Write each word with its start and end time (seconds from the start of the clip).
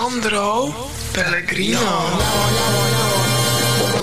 Sandro 0.00 0.72
Pellegrino. 1.12 1.78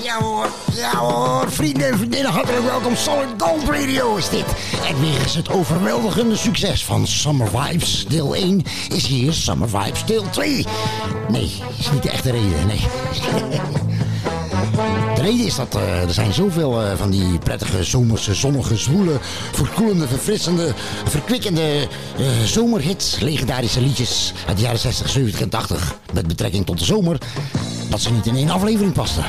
Ja 0.03 0.19
hoor, 0.21 0.49
ja 0.75 0.97
hoor, 0.97 1.51
vrienden 1.51 1.87
en 1.87 1.97
vriendinnen, 1.97 2.31
hartelijk 2.31 2.65
welkom. 2.65 2.95
Solid 2.95 3.27
Gold 3.37 3.63
Radio 3.69 4.15
is 4.15 4.29
dit. 4.29 4.45
En 4.87 4.99
weer 4.99 5.21
is 5.25 5.35
het 5.35 5.49
overweldigende 5.49 6.35
succes 6.35 6.85
van 6.85 7.07
Summer 7.07 7.47
Vibes. 7.47 8.05
Deel 8.07 8.35
1 8.35 8.63
is 8.89 9.05
hier 9.05 9.33
Summer 9.33 9.69
Vibes 9.69 10.05
deel 10.05 10.29
2. 10.29 10.65
Nee, 11.29 11.51
is 11.79 11.91
niet 11.91 12.03
de 12.03 12.09
echte 12.09 12.31
reden, 12.31 12.67
nee. 12.67 12.81
De 15.17 15.23
reden 15.23 15.45
is 15.45 15.55
dat 15.55 15.75
eh, 15.75 16.01
er 16.01 16.13
zijn 16.13 16.33
zoveel 16.33 16.81
eh, 16.81 16.97
van 16.97 17.09
die 17.09 17.39
prettige 17.39 17.83
zomerse, 17.83 18.33
zonnige, 18.33 18.77
zwoele, 18.77 19.17
verkoelende, 19.51 20.07
verfrissende, 20.07 20.73
verkwikkende 21.05 21.87
eh, 22.17 22.25
zomerhits, 22.45 23.19
legendarische 23.19 23.81
liedjes 23.81 24.33
uit 24.47 24.57
de 24.57 24.63
jaren 24.63 24.79
60, 24.79 25.09
70 25.09 25.41
en 25.41 25.49
80 25.49 25.95
met 26.13 26.27
betrekking 26.27 26.65
tot 26.65 26.79
de 26.79 26.85
zomer, 26.85 27.17
dat 27.89 28.01
ze 28.01 28.11
niet 28.11 28.25
in 28.25 28.35
één 28.35 28.49
aflevering 28.49 28.93
pasten. 28.93 29.23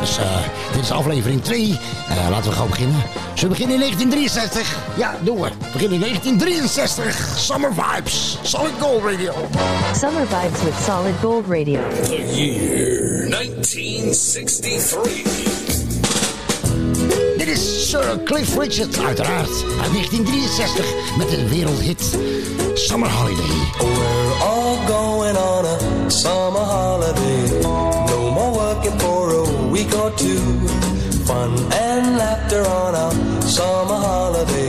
Dus 0.00 0.18
eh, 0.18 0.24
dit 0.72 0.82
is 0.82 0.90
aflevering 0.90 1.42
2. 1.42 1.78
Eh, 2.08 2.28
laten 2.30 2.50
we 2.50 2.56
gewoon 2.56 2.70
beginnen. 2.70 2.96
Zullen 3.34 3.56
we 3.56 3.64
beginnen 3.64 3.74
in 3.74 3.80
1963? 3.80 4.78
Ja, 4.96 5.16
doen 5.22 5.40
we. 5.40 5.48
We 5.48 5.54
beginnen 5.72 5.94
in 5.94 6.00
1963. 6.00 7.38
Summer 7.38 7.72
Vibes. 7.74 8.38
Solid 8.42 8.72
Gold 8.80 9.02
Radio. 9.02 9.32
Summer 9.96 10.26
Vibes 10.26 10.62
with 10.62 10.74
Solid 10.86 11.14
Gold 11.20 11.44
Radio. 11.48 11.80
The 12.02 12.34
year 12.36 13.30
1963. 13.30 15.22
Dit 17.36 17.48
is 17.48 17.90
Sir 17.90 18.20
Cliff 18.24 18.58
Richard, 18.58 18.98
uiteraard. 18.98 19.50
Uit 19.82 19.92
1963 19.92 20.94
met 21.18 21.30
de 21.30 21.48
wereldhit 21.48 22.18
Summer 22.74 23.10
Holiday. 23.10 23.44
We're 23.78 24.42
all 24.42 24.76
going 24.86 25.36
on 25.36 25.64
a 25.64 25.78
summer 26.08 26.60
holiday. 26.60 27.73
Week 29.84 29.94
or 29.94 30.10
two. 30.16 30.38
Fun 31.26 31.52
and 31.72 32.16
laughter 32.16 32.62
on 32.66 32.94
a 32.94 33.42
summer 33.42 33.96
holiday. 33.96 34.63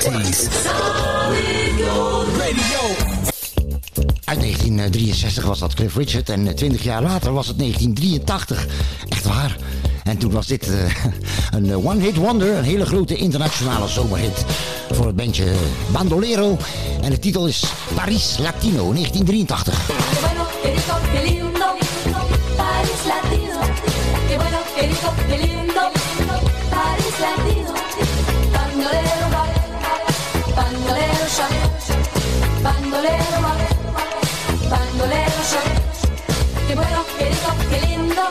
70s, 0.00 0.08
80s. 0.08 0.48
Uit 4.24 4.40
1963 4.40 5.44
was 5.44 5.58
dat 5.58 5.74
Cliff 5.74 5.96
Richard 5.96 6.28
en 6.28 6.54
20 6.54 6.82
jaar 6.82 7.02
later 7.02 7.32
was 7.32 7.46
het 7.46 7.58
1983. 7.58 8.66
Echt 9.08 9.24
waar. 9.24 9.56
En 10.04 10.18
toen 10.18 10.30
was 10.30 10.46
dit 10.46 10.68
eh, 10.68 10.94
een 11.56 11.70
eh, 11.70 11.86
one-hit 11.86 12.16
wonder, 12.16 12.56
een 12.56 12.64
hele 12.64 12.86
grote 12.86 13.16
internationale 13.16 13.88
zomerhit 13.88 14.44
voor 14.90 15.06
het 15.06 15.16
bandje 15.16 15.52
Bandolero. 15.92 16.56
En 17.02 17.10
de 17.10 17.18
titel 17.18 17.46
is 17.46 17.64
Paris 17.94 18.36
Latino 18.38 18.92
1983. 18.92 21.39
Bandolero, 33.00 33.40
bandolero, 34.68 35.40
ya. 35.50 36.68
Qué 36.68 36.74
bueno, 36.74 37.02
qué 37.16 37.24
rico, 37.30 37.50
qué 37.70 37.80
lindo, 37.86 38.22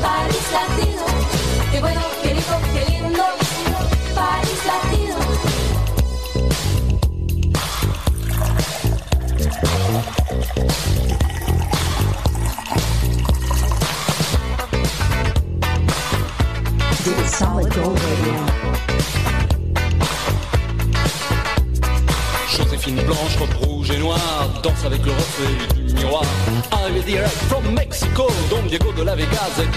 Paris 0.00 0.52
Latino. 0.52 0.89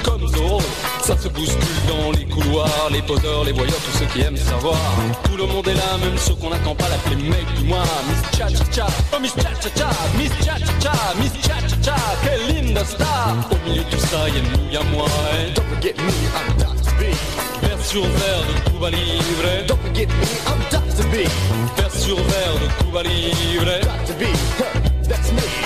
Comme 0.04 0.28
Zorro. 0.28 0.62
Ça 1.02 1.18
se 1.18 1.28
bouscule 1.28 1.60
dans 1.88 2.12
les 2.12 2.26
couloirs, 2.26 2.90
les 2.92 3.02
poseurs, 3.02 3.44
les 3.44 3.52
voyeurs, 3.52 3.80
tous 3.86 3.98
ceux 4.00 4.06
qui 4.06 4.22
aiment 4.22 4.38
savoir. 4.38 4.78
Tout 5.24 5.38
le 5.38 5.46
monde 5.46 5.68
est 5.68 5.74
là, 5.74 5.98
même 6.02 6.18
ceux 6.18 6.36
qu'on 6.36 6.50
n'attend 6.50 6.76
pas 6.76 6.88
l'appeler 6.90 7.16
mec 7.16 7.46
du 7.58 7.66
mois. 7.66 7.84
Miss 8.08 8.40
Cha 8.40 8.48
Cha 8.48 8.72
Cha, 8.72 8.88
oh 9.14 9.20
Miss 9.20 9.34
Cha 9.36 9.50
Cha 9.62 9.70
Cha, 9.76 9.90
Miss 10.18 10.32
Cha 10.46 10.58
Cha 10.60 10.74
Cha, 10.80 11.14
Miss 11.20 11.34
Cha 11.42 11.56
Cha 11.68 11.76
Cha, 11.84 11.96
quelle 12.24 12.56
linda 12.56 12.86
star. 12.86 13.36
Au 13.52 13.70
milieu 13.70 13.84
de 13.84 13.90
tout 13.90 14.00
ça, 14.00 14.30
y'a 14.30 14.42
nous, 14.42 14.72
y'a 14.72 14.84
moi. 14.96 15.08
Et 15.34 15.54
don't 15.54 15.66
forget 15.74 15.96
me, 15.98 16.12
I'm 16.34 16.56
Dr. 16.58 16.92
B. 17.00 17.04
Vers 17.62 17.86
sur 17.86 18.04
verre 18.04 18.44
de 18.48 18.70
Cuba 18.70 18.90
Libre. 18.90 19.66
Don't 19.68 19.80
forget 19.82 20.08
me, 20.08 20.28
I'm 20.48 20.60
Dr. 20.72 21.08
B. 21.10 21.28
Vers 21.78 21.92
sur 21.94 22.16
verre 22.16 22.56
de 22.62 22.84
Cuba 22.84 23.04
Libre. 23.04 23.80
Dr. 23.82 24.16
B, 24.20 24.24
huh, 24.60 25.10
that's 25.10 25.32
me. 25.34 25.63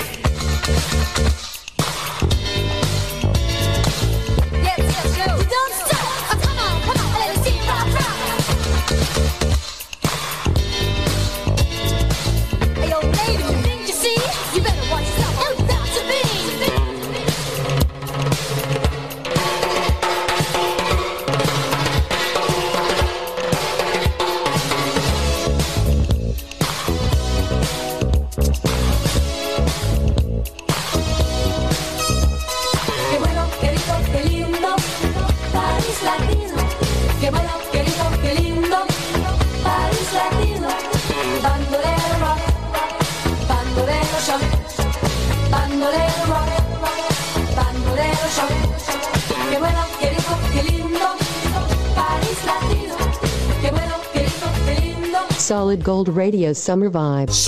Gold 55.88 56.08
Radio 56.08 56.52
Summer 56.52 56.90
Vibes. 56.90 57.46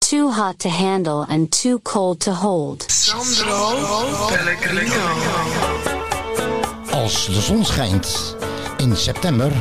Too 0.00 0.28
hot 0.28 0.58
to 0.58 0.68
handle 0.68 1.22
and 1.30 1.50
too 1.50 1.78
cold 1.78 2.20
to 2.20 2.32
hold. 2.32 2.82
Sandro 2.82 4.28
Pellegrino. 4.28 5.06
Als 6.90 7.26
de 7.26 7.40
zon 7.40 7.64
schijnt 7.64 8.36
in 8.76 8.96
september, 8.96 9.52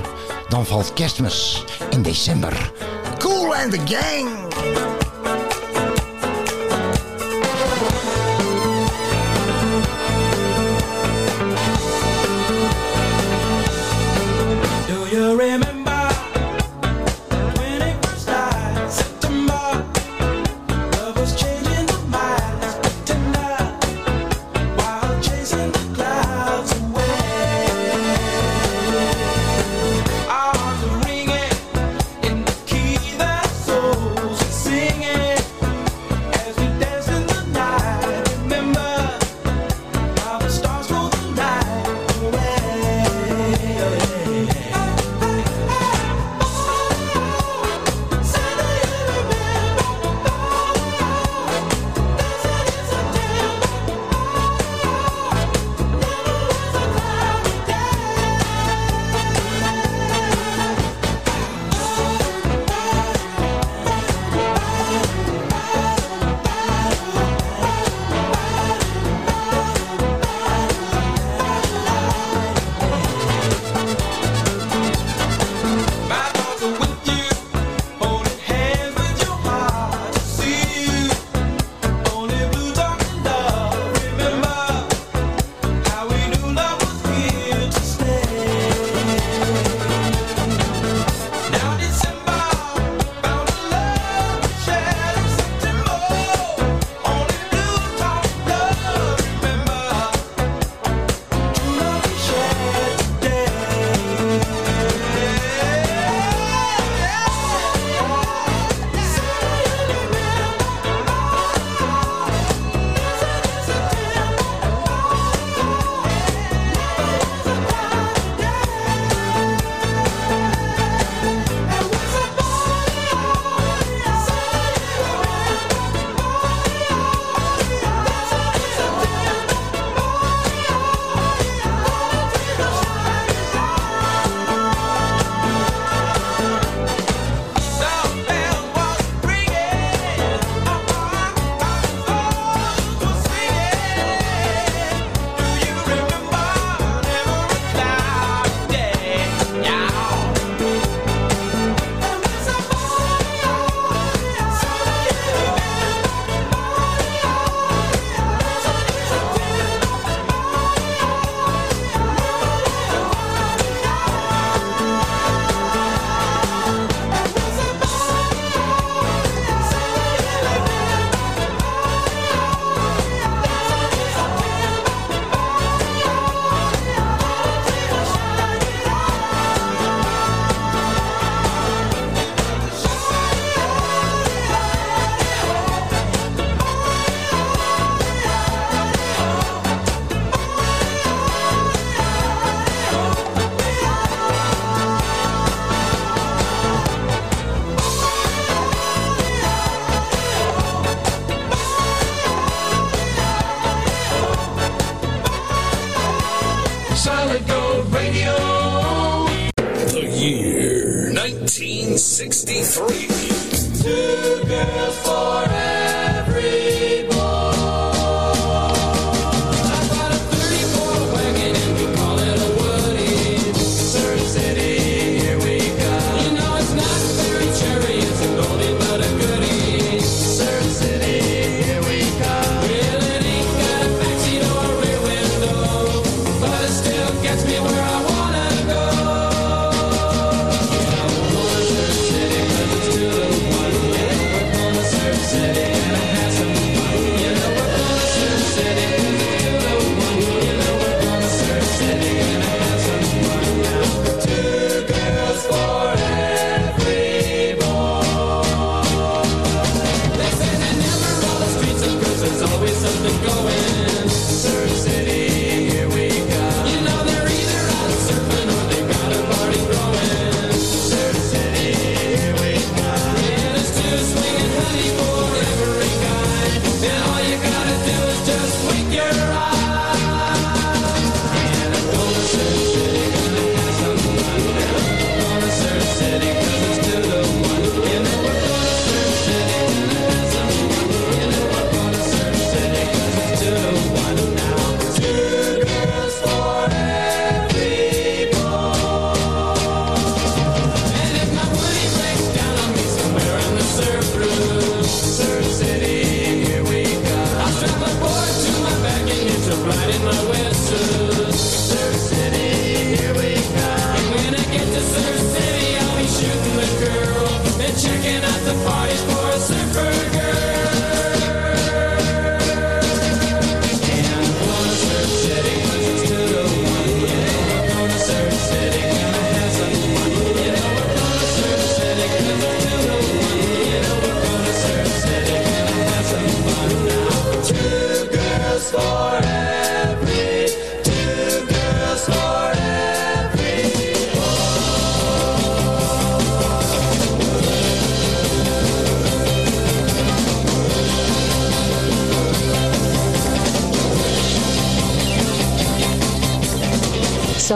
dan 0.50 0.66
valt 0.66 0.94
kerstmis 0.94 1.64
in 1.90 2.02
december. 2.02 2.72
Cool 3.18 3.56
and 3.56 3.72
the 3.72 3.80
gang! 3.86 4.37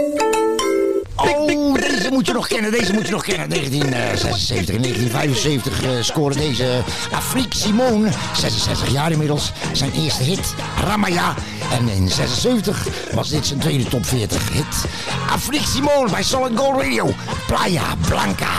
Oh, 1.16 1.74
deze 1.74 2.08
moet 2.10 2.26
je 2.26 2.32
nog 2.32 2.46
kennen, 2.46 2.70
deze 2.70 2.92
moet 2.92 3.06
je 3.06 3.12
nog 3.12 3.24
kennen. 3.24 3.48
1976 3.48 4.74
en 4.74 4.82
1975 4.82 5.84
uh, 5.84 5.90
scoorde 6.00 6.38
deze 6.38 6.80
Afrique 7.12 7.56
Simone, 7.56 8.10
66 8.34 8.92
jaar 8.92 9.10
inmiddels, 9.10 9.52
zijn 9.72 9.92
eerste 9.92 10.22
hit, 10.22 10.54
Ramaya. 10.84 11.34
En 11.72 11.88
in 11.88 12.08
76 12.08 12.88
was 13.12 13.28
dit 13.28 13.46
zijn 13.46 13.58
tweede 13.58 13.84
top 13.84 14.06
40 14.06 14.52
hit. 14.52 14.84
Afrique 15.30 15.66
Simone 15.66 16.10
bij 16.10 16.22
Solid 16.22 16.58
Gold 16.58 16.82
Radio, 16.82 17.10
Playa 17.46 17.94
Blanca. 18.08 18.50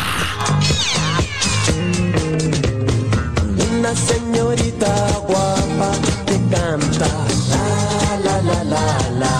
Una 3.87 3.95
señorita 3.95 4.93
guapa 5.29 5.91
que 6.25 6.37
canta 6.53 7.07
la 7.51 8.19
la 8.25 8.35
la 8.43 8.63
la 8.65 8.85
la. 9.21 9.35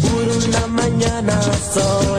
Por 0.00 0.24
una 0.48 0.66
mañana 0.66 1.38
sola 1.74 2.17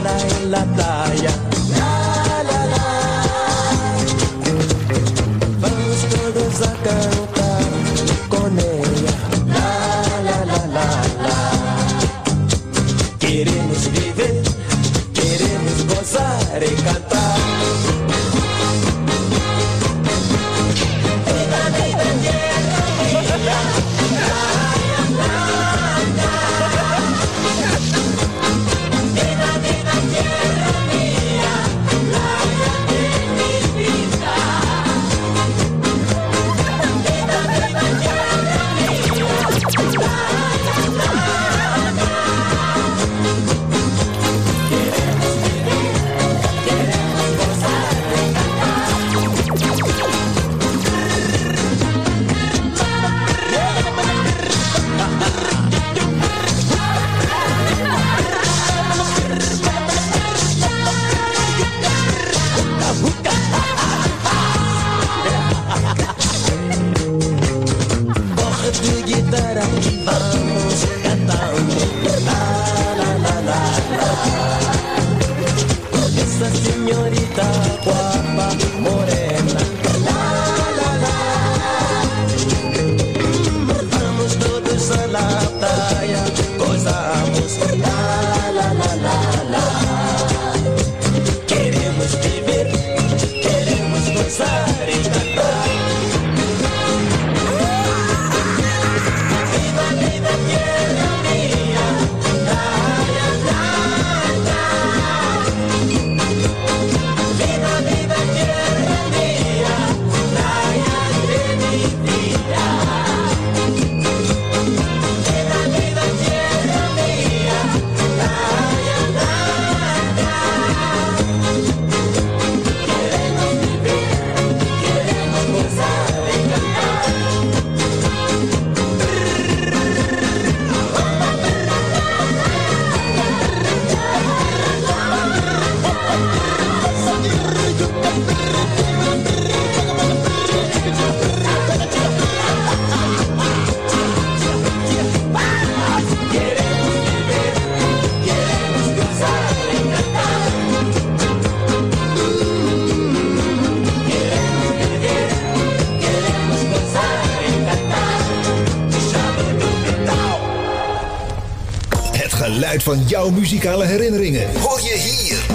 van 162.95 163.07
jouw 163.07 163.29
muzikale 163.29 163.85
herinneringen 163.85 164.59
hoor 164.61 164.79
je 164.79 164.97
hier. 164.97 165.45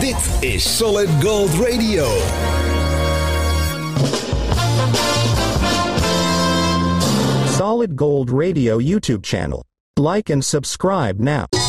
Dit 0.00 0.50
is 0.50 0.76
Solid 0.76 1.08
Gold 1.20 1.50
Radio. 1.54 2.06
Solid 7.56 7.90
Gold 7.96 8.30
Radio 8.30 8.80
YouTube 8.80 9.26
channel. 9.26 9.64
Like 10.00 10.32
and 10.32 10.44
subscribe 10.44 11.14
now. 11.18 11.63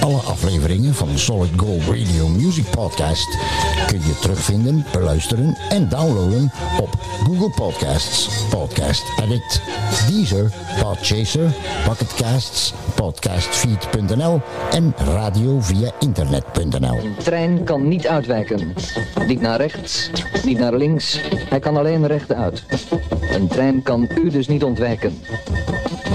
Alle 0.00 0.20
afleveringen 0.20 0.94
van 0.94 1.18
Solid 1.18 1.50
Gold 1.56 1.82
Radio 1.82 2.28
Music 2.28 2.64
Podcast 2.70 3.38
kun 3.86 3.98
je 3.98 4.18
terugvinden, 4.20 4.84
beluisteren 4.92 5.56
en 5.68 5.88
downloaden 5.88 6.52
op 6.80 6.88
Google 7.24 7.50
Podcasts, 7.50 8.28
Podcast 8.50 9.04
Addict, 9.16 9.60
Deezer, 10.08 10.52
Podchaser, 10.82 11.54
Pocketcasts, 11.84 12.74
Podcastfeed.nl 12.94 14.40
en 14.70 14.94
radio 14.96 15.60
via 15.60 15.90
internet.nl. 15.98 16.96
Een 16.96 17.16
trein 17.22 17.64
kan 17.64 17.88
niet 17.88 18.06
uitwijken. 18.06 18.74
Niet 19.26 19.40
naar 19.40 19.56
rechts, 19.56 20.10
niet 20.44 20.58
naar 20.58 20.74
links. 20.74 21.20
Hij 21.48 21.60
kan 21.60 21.76
alleen 21.76 22.06
rechtuit. 22.06 22.64
Een 23.32 23.48
trein 23.48 23.82
kan 23.82 24.08
u 24.22 24.30
dus 24.30 24.48
niet 24.48 24.64
ontwijken. 24.64 25.18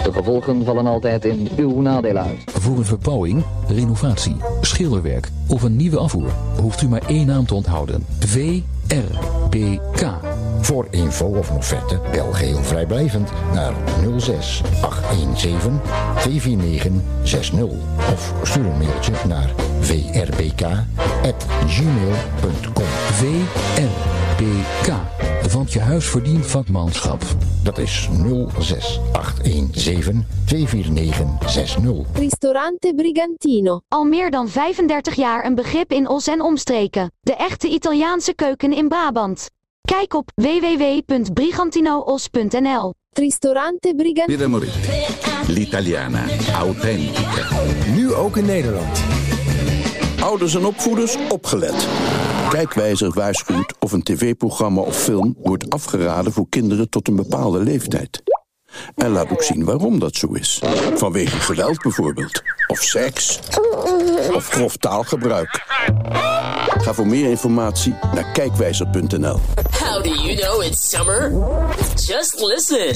De 0.03 0.11
gevolgen 0.13 0.65
vallen 0.65 0.87
altijd 0.87 1.25
in 1.25 1.49
uw 1.55 1.81
nadeel 1.81 2.17
uit. 2.17 2.38
Voor 2.46 2.77
een 2.77 2.86
verbouwing, 2.86 3.43
renovatie, 3.67 4.36
schilderwerk 4.62 5.29
of 5.48 5.62
een 5.62 5.75
nieuwe 5.75 5.98
afvoer 5.98 6.31
hoeft 6.60 6.81
u 6.81 6.88
maar 6.88 7.03
één 7.08 7.25
naam 7.27 7.46
te 7.46 7.53
onthouden. 7.53 8.05
VRBK. 8.19 10.08
Voor 10.62 10.88
info 10.89 11.25
of 11.25 11.51
offerte 11.51 12.00
bel 12.12 12.31
geheel 12.31 12.63
vrijblijvend 12.63 13.31
naar 13.53 13.74
06 14.17 14.62
817 14.81 15.79
249 16.15 16.91
60 17.24 17.63
of 18.13 18.34
stuur 18.43 18.65
een 18.65 18.77
mailtje 18.77 19.13
naar 19.27 19.53
vrbk@gmail.com. 19.79 20.89
VRBK. 23.12 24.93
Want 25.47 25.73
je 25.73 25.80
huis 25.80 26.06
verdient 26.06 26.45
vakmanschap. 26.45 27.21
Dat 27.63 27.78
is 27.78 28.10
06 28.58 28.99
817 29.12 30.25
249 30.45 31.52
60. 31.52 31.84
Ristorante 32.13 32.93
Brigantino. 32.95 33.82
Al 33.88 34.04
meer 34.04 34.32
dan 34.32 34.49
35 34.49 35.15
jaar 35.15 35.45
een 35.45 35.56
begrip 35.56 35.91
in 35.91 36.10
Os 36.10 36.28
en 36.28 36.41
omstreken. 36.41 37.12
De 37.21 37.36
echte 37.36 37.67
Italiaanse 37.67 38.34
keuken 38.34 38.73
in 38.73 38.88
Brabant. 38.88 39.49
Kijk 39.82 40.13
op 40.13 40.32
www.brigantinoos.nl. 40.36 42.93
Ristorante 43.10 43.93
Brigantino. 43.95 44.47
Moretti, 44.47 44.89
l'italiana, 45.47 46.25
autentica. 46.54 47.47
Nu 47.95 48.13
ook 48.13 48.38
in 48.38 48.45
Nederland. 48.45 49.04
Ouders 50.21 50.56
en 50.56 50.65
opvoeders, 50.65 51.17
opgelet. 51.30 51.88
Kijkwijzer 52.49 53.12
waarschuwt 53.13 53.73
of 53.79 53.91
een 53.91 54.03
tv-programma 54.03 54.81
of 54.81 54.97
film 54.97 55.35
wordt 55.43 55.69
afgeraden 55.69 56.31
voor 56.31 56.45
kinderen 56.49 56.89
tot 56.89 57.07
een 57.07 57.15
bepaalde 57.15 57.59
leeftijd. 57.59 58.23
En 58.95 59.12
laat 59.12 59.31
ook 59.31 59.43
zien 59.43 59.65
waarom 59.65 59.99
dat 59.99 60.15
zo 60.15 60.27
is. 60.33 60.62
Vanwege 60.95 61.39
geweld 61.39 61.81
bijvoorbeeld. 61.81 62.41
Of 62.67 62.81
seks. 62.81 63.39
Of 64.33 64.49
grof 64.49 64.77
taalgebruik. 64.77 65.63
Ga 66.67 66.93
voor 66.93 67.07
meer 67.07 67.29
informatie 67.29 67.93
naar 68.13 68.31
kijkwijzer.nl. 68.31 69.39
How 69.79 70.03
do 70.03 70.09
you 70.09 70.35
know 70.35 70.63
it's 70.63 70.89
summer? 70.89 71.33
Just 71.95 72.39
listen. 72.39 72.95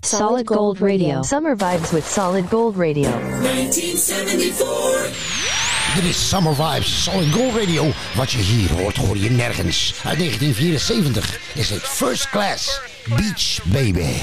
Solid 0.00 0.48
Gold 0.48 0.78
Radio. 0.78 1.22
Summer 1.22 1.56
vibes 1.56 1.90
with 1.90 2.04
Solid 2.04 2.44
Gold 2.50 2.76
Radio. 2.76 3.10
1974. 3.10 5.42
Dit 5.94 6.04
is 6.04 6.28
Summer 6.28 6.54
Vibes, 6.54 7.02
Solid 7.04 7.32
Gold 7.32 7.54
Radio. 7.54 7.84
Wat 8.14 8.32
je 8.32 8.38
hier 8.38 8.72
hoort, 8.72 8.96
hoor 8.96 9.16
je 9.16 9.30
nergens. 9.30 9.94
Uit 10.04 10.18
1974 10.18 11.38
is 11.54 11.70
het 11.70 11.82
First 11.82 12.30
Class 12.30 12.80
Beach 13.08 13.58
Baby. 13.64 14.20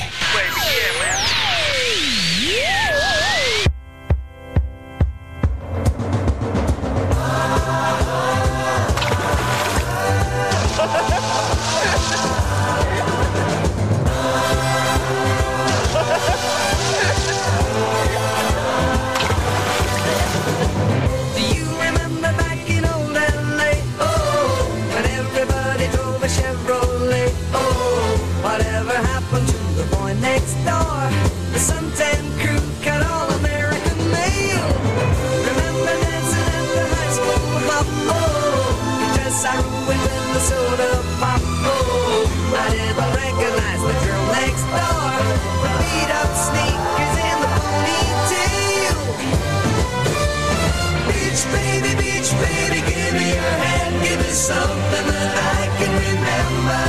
Something 54.51 55.07
that 55.13 55.31
I 55.59 55.61
can 55.79 55.91
remember. 56.07 56.83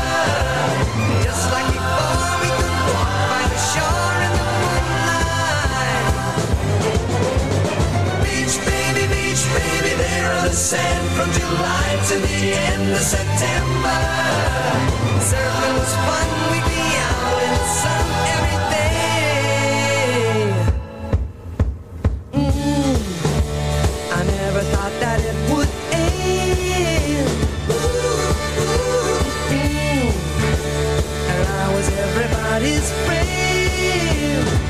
Just 1.26 1.44
like 1.54 1.68
before, 1.76 2.34
we 2.42 2.50
could 2.58 2.76
walk 2.90 3.12
by 3.30 3.44
the 3.52 3.60
shore 3.72 4.16
in 4.26 4.32
the 4.38 4.46
moonlight. 4.62 6.06
Beach 8.24 8.56
baby, 8.66 9.04
beach 9.14 9.44
baby, 9.58 9.92
there 10.02 10.30
on 10.38 10.44
the 10.50 10.56
sand 10.70 11.06
from 11.16 11.28
July 11.38 11.88
to 12.10 12.14
the 12.26 12.38
end 12.70 12.86
of 12.98 13.04
September. 13.14 14.00
Surfing 15.28 15.74
was 15.78 15.94
fun, 16.06 16.28
we'd 16.50 16.66
be 16.74 16.84
out 17.10 17.38
in 17.46 17.52
the 17.60 17.66
sun 17.80 18.06
every 18.36 18.56
It's 32.64 32.92
is 32.92 32.92
frail. 33.06 34.61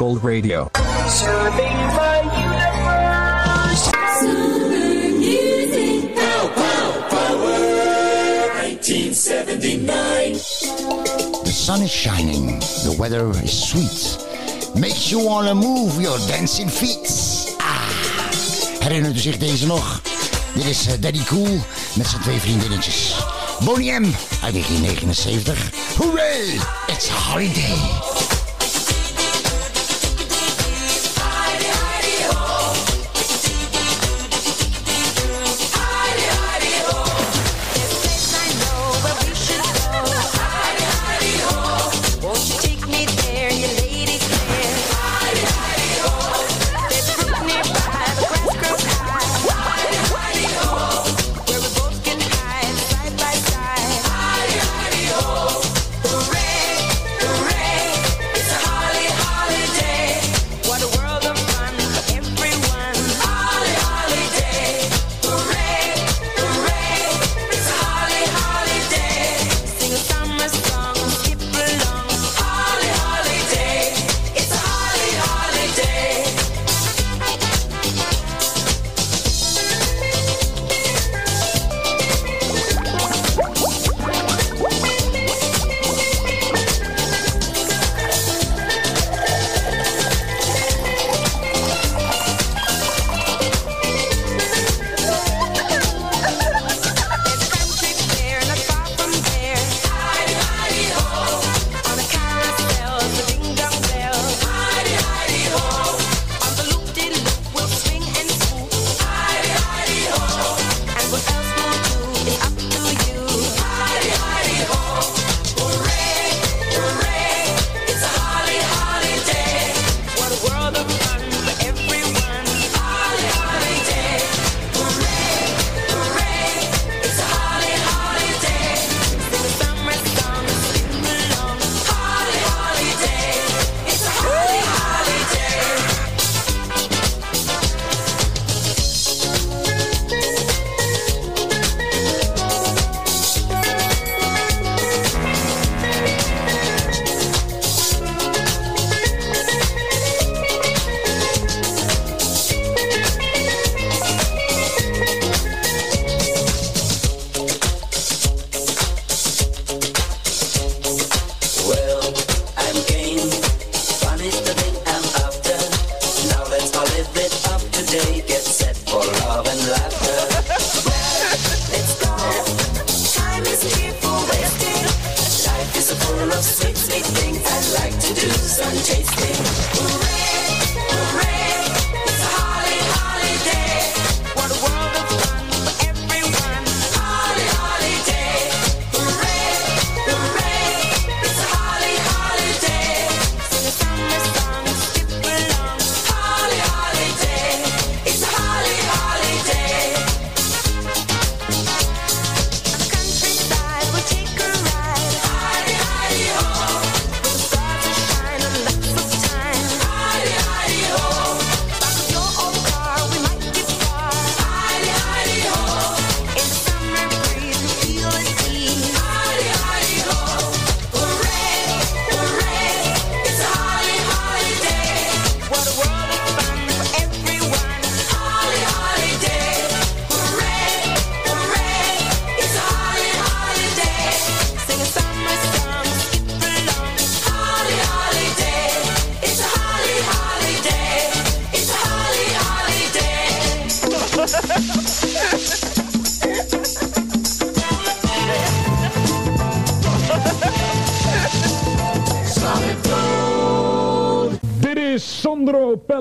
Gold 0.00 0.24
Radio. 0.24 0.70
Serving 1.08 1.76
the 1.92 2.22
universe. 2.32 3.92
Music. 5.18 6.14
Pow, 6.14 6.48
pow, 6.54 7.08
power. 7.10 7.58
1979. 8.62 11.44
The 11.44 11.52
sun 11.52 11.82
is 11.82 11.90
shining. 11.90 12.60
The 12.84 12.94
weather 12.98 13.28
is 13.44 13.52
sweet. 13.68 14.16
Makes 14.74 15.10
you 15.10 15.18
wanna 15.22 15.54
move 15.54 16.00
your 16.00 16.18
dancing 16.28 16.70
feet. 16.70 17.54
Ah. 17.60 17.88
Herinnert 18.80 19.16
u 19.16 19.18
zich 19.18 19.36
deze 19.38 19.66
nog? 19.66 20.00
Dit 20.54 20.64
is 20.64 20.86
eh, 20.86 20.92
Daddy 21.00 21.24
Cool 21.24 21.58
met 21.94 22.06
zijn 22.06 22.22
twee 22.22 22.40
vriendinnetjes. 22.40 23.14
Bonnie 23.64 23.92
M 23.92 24.04
uit 24.42 24.52
1979. 24.52 25.70
Hooray! 25.96 26.58
It's 26.86 27.08
a 27.10 27.12
holiday! 27.12 28.09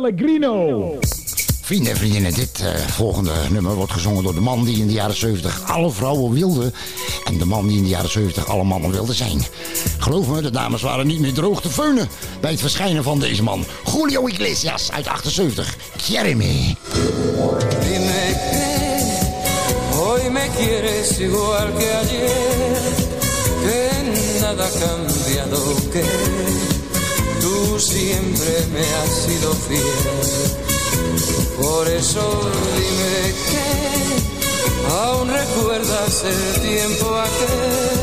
Pellegrino. 0.02 0.98
Vrienden 1.62 1.92
en 1.92 1.98
vriendinnen, 1.98 2.34
dit 2.34 2.60
eh, 2.60 2.88
volgende 2.88 3.32
nummer 3.50 3.76
wordt 3.76 3.92
gezongen 3.92 4.24
door 4.24 4.34
de 4.34 4.42
man 4.42 4.66
die 4.66 4.80
in 4.80 4.88
de 4.88 4.94
jaren 4.94 5.16
70 5.16 5.72
alle 5.72 5.92
vrouwen 5.92 6.34
wilde. 6.34 6.72
En 7.26 7.38
de 7.38 7.46
man 7.46 7.68
die 7.68 7.78
in 7.78 7.84
de 7.84 7.90
jaren 7.90 8.10
70 8.10 8.48
alle 8.48 8.64
mannen 8.64 8.92
wilde 8.92 9.14
zijn. 9.14 9.42
Geloof 9.98 10.28
me, 10.28 10.42
de 10.42 10.52
dames 10.52 10.82
waren 10.82 11.08
niet 11.08 11.20
meer 11.20 11.34
droog 11.34 11.62
te 11.62 11.70
feunen 11.70 12.10
bij 12.42 12.52
het 12.52 12.60
verschijnen 12.60 13.04
van 13.04 13.20
deze 13.20 13.44
man. 13.44 13.66
Julio 13.94 14.28
Iglesias 14.28 14.92
uit 14.92 15.08
78. 15.08 15.76
Jeremy. 16.08 16.76
Hoy 19.92 20.30
me 20.30 20.48
quieres 20.56 21.20
igual 21.20 21.72
que 21.78 22.00
ayer. 22.02 22.30
Que 23.62 24.40
nada 24.42 24.70
cambiado 24.80 25.76
que... 25.92 26.79
tú 27.40 27.80
siempre 27.80 28.68
me 28.74 28.82
has 28.82 29.10
sido 29.10 29.54
fiel. 29.54 29.84
Por 31.62 31.88
eso 31.88 32.52
dime 32.76 33.34
que 33.50 33.68
aún 34.94 35.28
recuerdas 35.30 36.24
el 36.24 36.62
tiempo 36.62 37.06
aquel, 37.16 38.00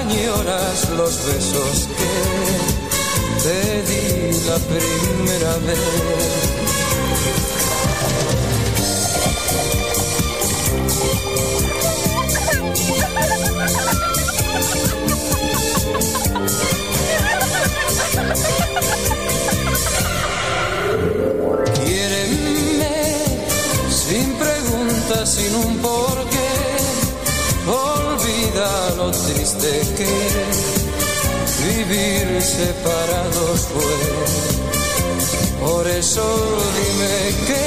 añoras 0.00 0.88
los 0.96 1.26
besos 1.26 1.88
que 1.98 2.14
te 3.42 3.82
di 3.82 4.32
la 4.46 4.58
primera 4.58 5.56
vez. 5.66 6.60
Sin 23.90 24.34
preguntas, 24.34 25.34
sin 25.34 25.54
un 25.54 25.78
porqué. 25.78 26.52
Olvida 27.66 28.90
lo 28.96 29.10
triste 29.10 29.80
que 29.96 30.12
vivir 31.64 32.42
separados 32.42 33.60
fue. 33.72 33.98
Por 35.60 35.86
eso 35.88 36.22
dime 36.76 37.34
que 37.46 37.66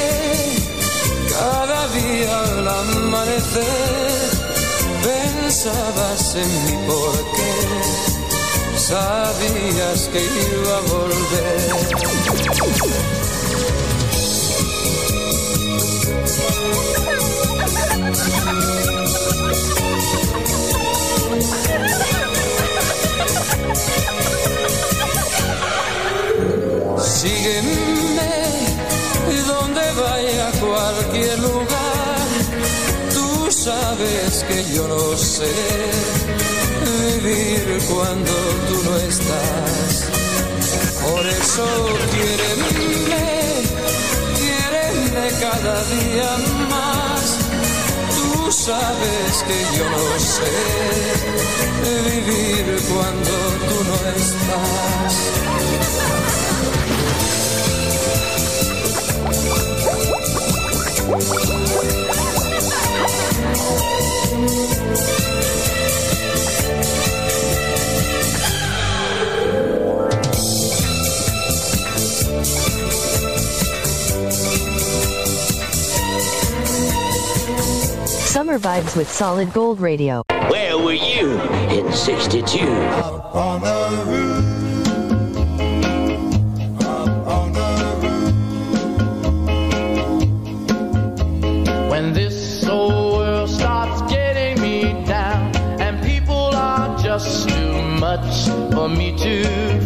cada 1.30 1.88
día 1.90 2.44
al 2.44 2.68
amanecer 2.68 3.64
pensabas 5.04 6.36
en 6.36 6.66
mí 6.66 6.78
porque 6.88 8.13
sabías 8.94 10.10
que 10.12 10.22
iba 10.22 10.78
a 10.78 10.82
volver. 10.94 11.72
Sígueme 27.00 28.32
donde 29.48 29.84
vaya 30.04 30.48
a 30.48 30.52
cualquier 30.52 31.40
lugar, 31.40 32.28
tú 33.14 33.52
sabes 33.52 34.44
que 34.48 34.58
yo 34.76 34.88
no 34.88 35.18
sé 35.18 35.52
vivir 37.24 37.80
cuando 37.90 38.34
tú 38.68 38.84
no 38.84 38.98
estás. 38.98 40.10
Por 41.04 41.26
eso 41.26 41.66
quiéreme, 42.12 42.72
quiéreme 44.40 45.26
cada 45.40 45.76
día 45.86 46.32
más. 46.70 47.26
Tú 48.16 48.52
sabes 48.52 49.44
que 49.48 49.58
yo 49.78 49.86
no 49.90 50.20
sé 50.20 50.54
vivir 52.10 52.66
cuando 52.90 53.34
tú 53.68 53.78
no 53.90 53.98
estás. 54.18 55.14
Summer 78.34 78.58
vibes 78.58 78.98
with 78.98 79.12
Solid 79.12 79.54
Gold 79.54 79.80
Radio. 79.80 80.24
Where 80.50 80.76
were 80.76 80.94
you 80.94 81.40
in 81.70 81.94
62? 81.94 82.58
on 82.62 83.62
the 83.62 84.04
roof. 84.08 84.44
Up 86.82 87.28
on 87.28 87.54
the 87.54 88.00
roof. 88.02 88.34
When 91.92 92.14
this 92.14 92.66
old 92.66 93.18
world 93.20 93.52
starts 93.52 94.02
getting 94.12 94.60
me 94.60 94.82
down 95.06 95.56
and 95.80 96.04
people 96.04 96.56
are 96.56 96.98
just 96.98 97.48
too 97.48 97.84
much 98.00 98.48
for 98.74 98.90
me 98.90 99.16
to 99.16 99.44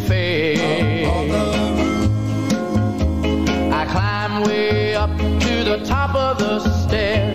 face. 0.07 1.05
I 3.73 3.86
climb 3.91 4.43
way 4.43 4.95
up 4.95 5.10
to 5.17 5.63
the 5.65 5.81
top 5.83 6.15
of 6.15 6.38
the 6.39 6.60
stairs 6.88 7.26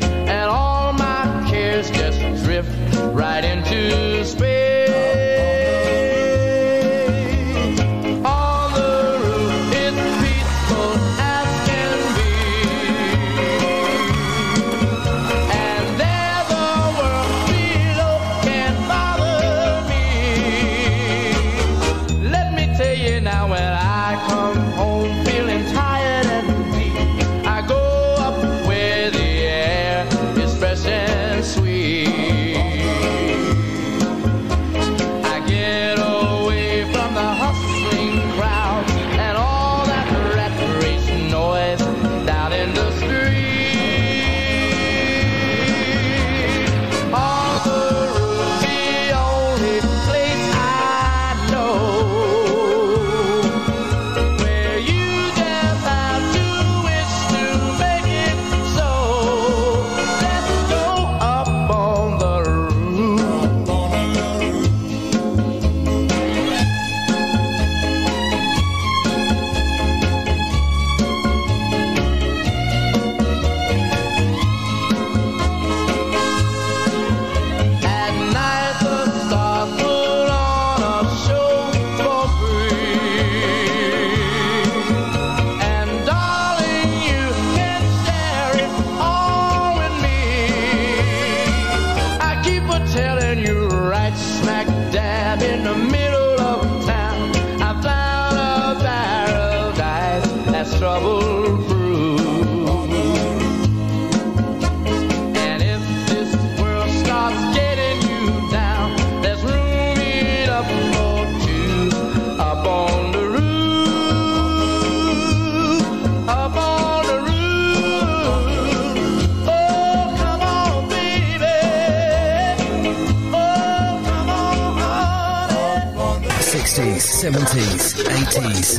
70s, 127.22 127.94
80s. 127.94 128.78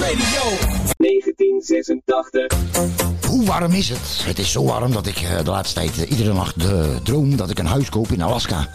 Radio 0.00 0.44
1986. 0.96 2.46
Hoe 3.28 3.44
warm 3.44 3.72
is 3.72 3.88
het? 3.88 4.24
Het 4.24 4.38
is 4.38 4.52
zo 4.52 4.64
warm 4.64 4.92
dat 4.92 5.06
ik 5.06 5.16
eh, 5.16 5.44
de 5.44 5.50
laatste 5.50 5.80
tijd 5.80 6.02
eh, 6.02 6.10
iedere 6.10 6.32
nacht 6.32 6.56
eh, 6.56 6.96
droom 7.02 7.36
dat 7.36 7.50
ik 7.50 7.58
een 7.58 7.66
huis 7.66 7.88
koop 7.88 8.12
in 8.12 8.22
Alaska. 8.22 8.68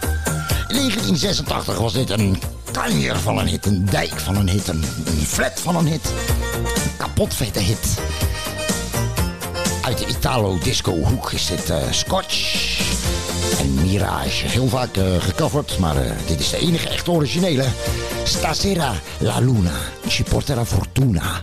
In 0.68 0.76
1986 0.76 1.78
was 1.78 1.94
dit 1.94 2.10
een 2.10 2.38
kanjer 2.72 3.20
van 3.20 3.38
een 3.38 3.48
hit, 3.48 3.66
een 3.66 3.86
dijk 3.86 4.20
van 4.20 4.36
een 4.36 4.50
hit, 4.50 4.68
een, 4.68 4.84
een 5.06 5.26
flat 5.26 5.60
van 5.60 5.76
een 5.76 5.88
hit. 5.88 6.06
Een 6.06 6.98
kapot 6.98 7.34
vette 7.34 7.60
hit. 7.60 8.00
Uit 9.82 9.98
de 9.98 10.08
Italo-disco 10.08 10.92
hoek 10.92 11.32
is 11.32 11.48
dit 11.48 11.70
eh, 11.70 11.78
Scotch 11.92 12.36
en 13.58 13.74
Mirage. 13.82 14.48
Heel 14.48 14.68
vaak 14.68 14.98
eh, 14.98 15.04
gecoverd, 15.20 15.80
maar 15.80 15.96
eh, 15.96 16.12
dit 16.26 16.40
is 16.40 16.50
de 16.50 16.58
enige 16.58 16.90
echt 16.90 17.08
originele. 17.08 17.66
Stasera 18.24 18.94
la 19.18 19.40
luna, 19.40 19.78
ci 20.08 20.24
porterà 20.24 20.66
fortuna. 20.66 21.42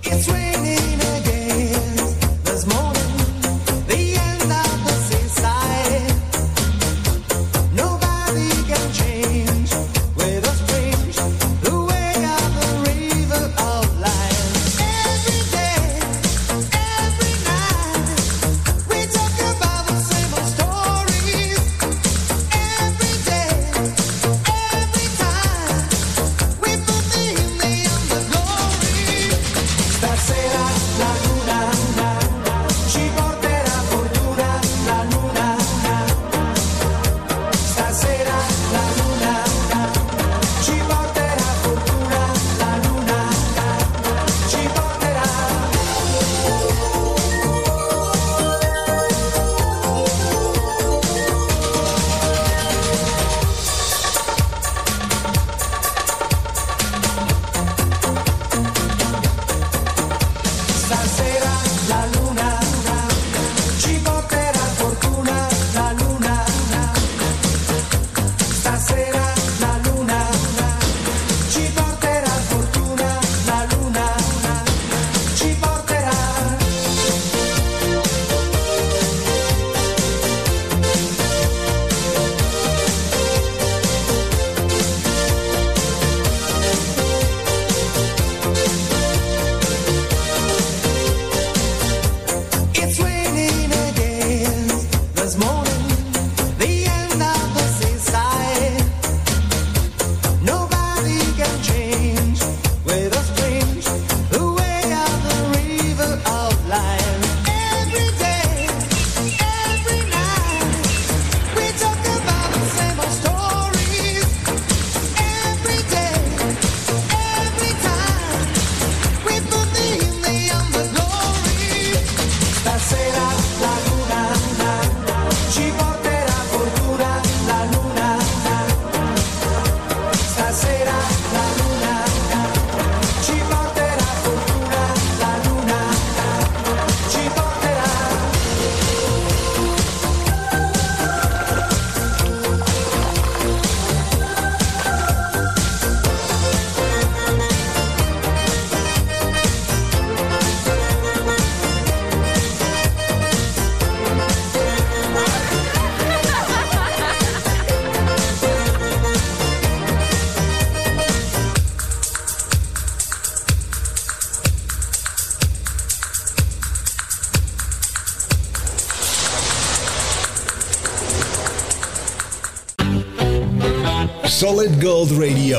Solid 174.47 174.82
Gold 174.82 175.11
Radio. 175.11 175.59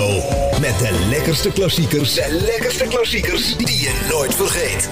Met 0.61 0.79
de 0.79 1.05
lekkerste 1.09 1.51
klassiekers. 1.51 2.13
De 2.13 2.43
lekkerste 2.45 2.88
klassiekers 2.88 3.57
die 3.57 3.81
je 3.81 4.07
nooit 4.09 4.35
vergeet. 4.35 4.89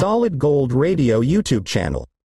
Solid 0.00 0.32
Gold 0.38 0.72
Radio 0.72 1.22
YouTube 1.22 1.68
channel. 1.68 2.15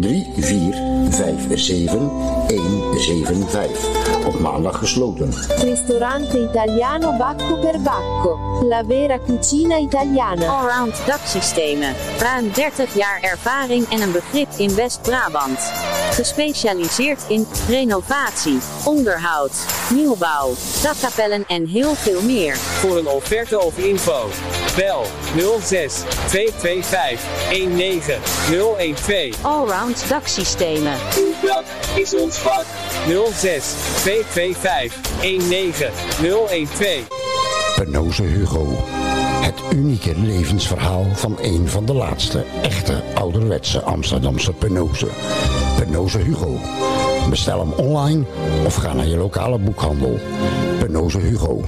3457 0.00 2.00
175. 2.46 4.26
Op 4.26 4.40
maandag 4.40 4.78
gesloten. 4.78 5.32
Ristorante 5.62 6.38
italiano 6.38 7.16
Bacco 7.16 7.58
per 7.58 7.80
Bacco. 7.80 8.38
La 8.62 8.84
vera 8.84 9.18
cucina 9.18 9.78
italiana. 9.78 10.46
Allround 10.46 10.94
daksystemen. 11.06 11.94
Ruim 12.18 12.52
30 12.52 12.94
jaar 12.94 13.20
ervaring 13.20 13.88
en 13.88 14.00
een 14.00 14.12
begrip 14.12 14.48
in 14.56 14.74
West-Brabant. 14.74 15.58
Gespecialiseerd 16.10 17.24
in 17.28 17.46
renovatie, 17.68 18.58
onderhoud, 18.84 19.52
nieuwbouw, 19.94 20.54
dakkapellen 20.82 21.44
en 21.46 21.66
heel 21.66 21.94
veel 21.94 22.22
meer. 22.22 22.56
Voor 22.56 22.98
een 22.98 23.08
offerte 23.08 23.60
of 23.60 23.78
info. 23.78 24.26
Bel 24.76 25.02
06 25.60 26.02
225 26.26 27.20
19012. 27.50 29.44
Allround 29.44 29.77
daksystemen. 29.86 30.98
Uw 31.16 31.48
dak 31.48 31.64
is 31.94 32.14
ons 32.14 32.38
vak. 32.38 32.64
06 33.32 33.64
225 34.02 34.94
19012. 35.20 37.08
Penoze 37.76 38.22
Hugo. 38.22 38.66
Het 39.40 39.62
unieke 39.72 40.14
levensverhaal 40.16 41.04
van 41.14 41.36
een 41.40 41.68
van 41.68 41.84
de 41.84 41.94
laatste 41.94 42.44
echte 42.62 43.02
ouderwetse 43.14 43.82
Amsterdamse 43.82 44.52
Penoze. 44.52 45.06
Penoze 45.76 46.18
Hugo. 46.18 46.58
Bestel 47.30 47.58
hem 47.58 47.72
online 47.72 48.24
of 48.66 48.74
ga 48.74 48.92
naar 48.92 49.06
je 49.06 49.16
lokale 49.16 49.58
boekhandel. 49.58 50.18
Penose 50.78 51.18
Hugo. 51.18 51.60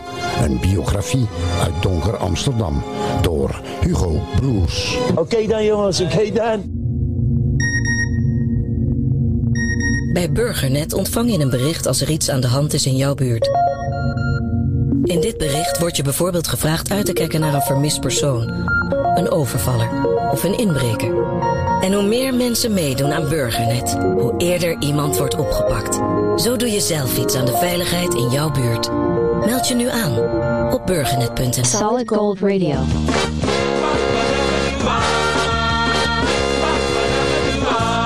Een 0.43 0.61
biografie 0.61 1.27
uit 1.63 1.83
donker 1.83 2.17
Amsterdam. 2.17 2.83
Door 3.23 3.61
Hugo 3.81 4.21
Broers. 4.37 4.99
Oké 5.15 5.47
dan 5.47 5.65
jongens, 5.65 6.01
oké 6.01 6.31
dan. 6.33 6.80
Bij 10.13 10.33
Burgernet 10.33 10.93
ontvang 10.93 11.33
je 11.33 11.39
een 11.39 11.51
bericht 11.51 11.87
als 11.87 12.01
er 12.01 12.11
iets 12.11 12.31
aan 12.31 12.41
de 12.41 12.47
hand 12.47 12.73
is 12.73 12.87
in 12.87 12.97
jouw 12.97 13.15
buurt. 13.15 13.51
In 15.03 15.21
dit 15.21 15.39
bericht 15.39 15.79
wordt 15.79 15.97
je 15.97 16.03
bijvoorbeeld 16.03 16.49
gevraagd 16.49 16.91
uit 16.91 17.07
te 17.07 17.13
kijken 17.13 17.41
naar 17.41 17.55
een 17.55 17.63
vermist 17.63 18.01
persoon, 18.01 18.49
een 19.15 19.31
overvaller 19.31 19.89
of 20.31 20.45
een 20.45 20.59
inbreker. 20.59 21.15
En 21.81 21.93
hoe 21.93 22.03
meer 22.03 22.35
mensen 22.35 22.75
meedoen 22.75 23.13
aan 23.13 23.29
Burgernet, 23.29 23.93
hoe 23.93 24.35
eerder 24.39 24.77
iemand 24.81 25.17
wordt 25.17 25.37
opgepakt. 25.37 25.95
Zo 26.43 26.57
doe 26.57 26.71
je 26.71 26.81
zelf 26.81 27.19
iets 27.19 27.35
aan 27.35 27.47
de 27.47 27.57
veiligheid 27.57 28.15
in 28.15 28.31
jouw 28.31 28.51
buurt. 28.51 28.91
Meld 29.47 29.69
je 29.69 29.75
nu 29.75 29.89
aan 29.89 30.19
op 30.73 30.87
burgernet.nl. 30.87 31.65
Solid 31.65 32.09
Gold 32.09 32.39
Radio. 32.39 32.79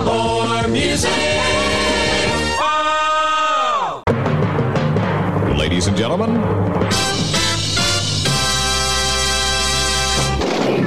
More 0.05 0.69
music. 0.69 1.34
Ladies 5.85 6.03
and 6.03 6.17
gentlemen, 6.19 6.33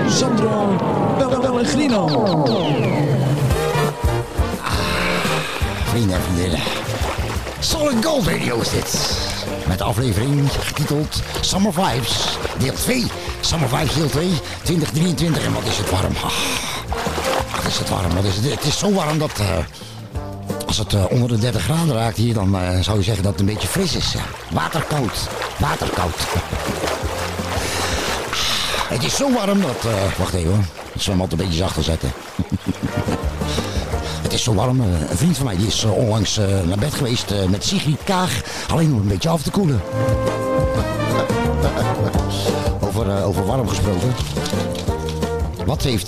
Sandro 0.09 0.77
Pellegrino. 1.41 2.07
Vrienden 5.85 6.15
en 6.15 6.21
vriendinnen. 6.21 6.59
Solid 7.59 8.05
Gold 8.05 8.27
Radio 8.27 8.59
is 8.59 8.69
dit. 8.69 9.17
Met 9.67 9.77
de 9.77 9.83
aflevering 9.83 10.51
getiteld 10.51 11.21
Summer 11.41 11.73
Vibes, 11.73 12.37
deel 12.57 12.73
2. 12.73 13.05
Summer 13.39 13.69
Vibes 13.69 13.93
deel 13.93 14.09
2, 14.09 14.29
2023. 14.63 15.45
En 15.45 15.53
wat 15.53 15.63
is 15.63 15.77
het 15.77 15.89
warm. 15.89 16.13
Ah, 16.15 16.31
wat 17.55 17.65
is 17.67 17.77
het 17.79 17.89
warm. 17.89 18.15
Wat 18.15 18.23
is 18.23 18.35
het, 18.35 18.51
het 18.51 18.63
is 18.63 18.77
zo 18.77 18.93
warm 18.93 19.17
dat... 19.17 19.39
eh, 19.39 19.47
als 20.79 20.91
het 20.91 21.01
eh, 21.01 21.11
onder 21.11 21.29
de 21.29 21.37
30 21.37 21.63
graden 21.63 21.95
raakt 21.95 22.17
hier, 22.17 22.33
dan 22.33 22.55
eh, 22.55 22.79
zou 22.79 22.97
je 22.97 23.03
zeggen 23.03 23.23
dat 23.23 23.31
het 23.31 23.41
een 23.41 23.47
beetje 23.47 23.67
fris 23.67 23.95
is. 23.95 24.15
Waterkoud. 24.51 25.27
Waterkoud. 25.59 26.15
Het 28.87 29.03
is 29.03 29.15
zo 29.15 29.33
warm 29.33 29.61
dat... 29.61 29.85
eh, 29.85 29.93
wacht 30.17 30.33
even 30.33 30.49
hoor. 30.49 30.63
Ik 30.93 31.01
zal 31.01 31.13
hem 31.13 31.21
altijd 31.21 31.39
een 31.39 31.47
beetje 31.47 31.61
zachter 31.61 31.83
zetten. 31.83 32.11
Het 34.21 34.33
is 34.33 34.43
zo 34.43 34.53
warm. 34.53 34.79
Een 34.79 35.17
vriend 35.17 35.37
van 35.37 35.45
mij 35.45 35.57
die 35.57 35.67
is 35.67 35.83
onlangs 35.83 36.39
naar 36.65 36.77
bed 36.79 36.93
geweest 36.93 37.33
met 37.49 37.65
Sigrid 37.65 38.03
Kaag. 38.03 38.41
Alleen 38.67 38.93
om 38.93 38.99
een 38.99 39.07
beetje 39.07 39.29
af 39.29 39.41
te 39.41 39.51
koelen. 39.51 39.81
over, 43.23 43.45
warm 43.45 43.67
gesproken. 43.67 44.13
Wat 45.65 45.83
heeft... 45.83 46.07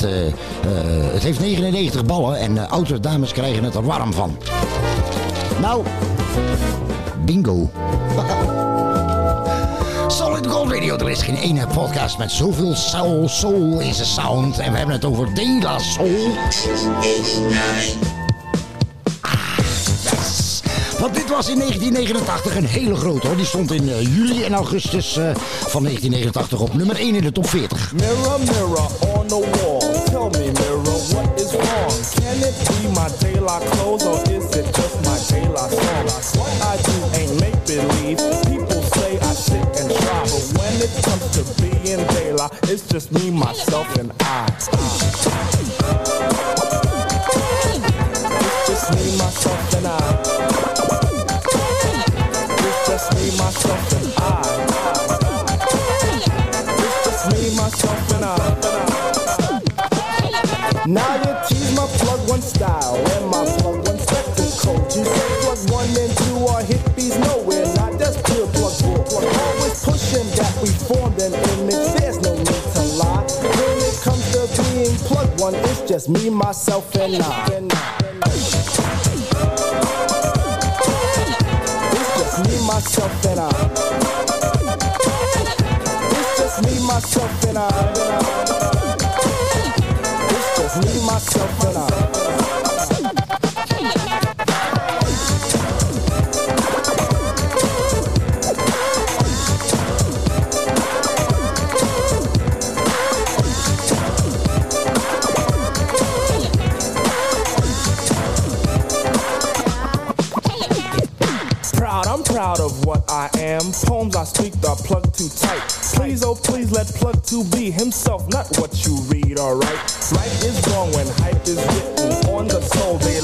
het 1.12 1.24
heeft 1.24 1.40
99 1.40 2.06
ballen 2.06 2.38
en 2.38 2.70
oudere 2.70 3.00
dames 3.00 3.32
krijgen 3.32 3.64
het 3.64 3.76
er 3.76 3.86
warm 3.86 4.14
van. 4.14 4.38
Nou, 5.62 5.84
bingo. 7.26 7.72
Solid 10.08 10.48
Gold 10.48 10.72
Radio, 10.72 10.98
er 10.98 11.10
is 11.10 11.22
geen 11.22 11.36
ene 11.36 11.68
podcast 11.68 12.18
met 12.18 12.32
zoveel 12.32 12.76
soul, 12.76 13.28
soul 13.30 13.80
in 13.80 13.94
zijn 13.94 14.08
sound. 14.08 14.60
En 14.60 14.72
we 14.72 14.78
hebben 14.78 14.96
het 14.96 15.06
over 15.06 15.34
De 15.34 15.60
La 15.62 15.80
Soul. 15.80 16.36
Ah, 19.22 19.58
yes. 20.02 20.62
Want 21.00 21.14
dit 21.14 21.30
was 21.30 21.50
in 21.50 21.58
1989 21.58 22.56
een 22.56 22.66
hele 22.66 22.96
grote 22.96 23.28
hoor. 23.28 23.36
Die 23.36 23.46
stond 23.46 23.72
in 23.72 23.90
eh, 23.90 24.02
juli 24.02 24.44
en 24.44 24.54
augustus 24.54 25.18
eh, 25.18 25.24
van 25.68 25.84
1989 25.84 26.60
op 26.60 26.74
nummer 26.74 26.96
1 26.96 27.16
in 27.16 27.22
de 27.22 27.32
top 27.32 27.50
40. 27.50 27.92
Mirror, 27.94 28.40
mirror 28.40 28.88
on 29.16 29.28
the 29.28 29.48
wall. 29.52 30.04
Tell 30.04 30.42
me, 30.42 30.52
mirror, 30.52 30.82
what 30.84 31.42
is 31.42 31.52
wrong? 31.52 31.89
Can 32.30 32.44
it 32.44 32.54
be 32.70 32.86
my 32.94 33.10
daylight 33.18 33.64
clothes 33.72 34.06
or 34.06 34.22
is 34.32 34.56
it 34.56 34.66
just 34.76 35.04
my 35.04 35.18
daylight 35.36 35.72
song? 35.72 36.44
What 36.44 36.62
I 36.62 36.78
do 36.78 36.94
ain't 37.18 37.42
make 37.42 37.58
believe. 37.66 38.20
People 38.46 38.84
say 38.84 39.18
I 39.18 39.34
sit 39.34 39.66
and 39.82 39.90
try, 39.90 40.22
but 40.30 40.46
when 40.60 40.74
it 40.78 40.94
comes 41.04 41.26
to 41.34 41.42
being 41.60 42.06
daylight, 42.14 42.52
it's 42.70 42.88
just 42.88 43.12
me, 43.14 43.32
myself, 43.32 43.96
and 43.98 44.12
I. 44.20 44.46
one, 75.40 75.56
it's 75.56 75.82
just 75.82 76.10
me, 76.10 76.30
myself, 76.30 76.94
and 76.96 77.16
I. 77.22 77.48
It's 81.92 82.12
just 82.18 82.40
me, 82.46 82.68
myself, 82.68 83.26
and 83.26 83.40
I. 83.40 83.50
It's 86.12 86.40
just 86.40 86.64
me, 86.66 86.86
myself, 86.86 87.44
and 87.46 87.58
I. 87.58 87.99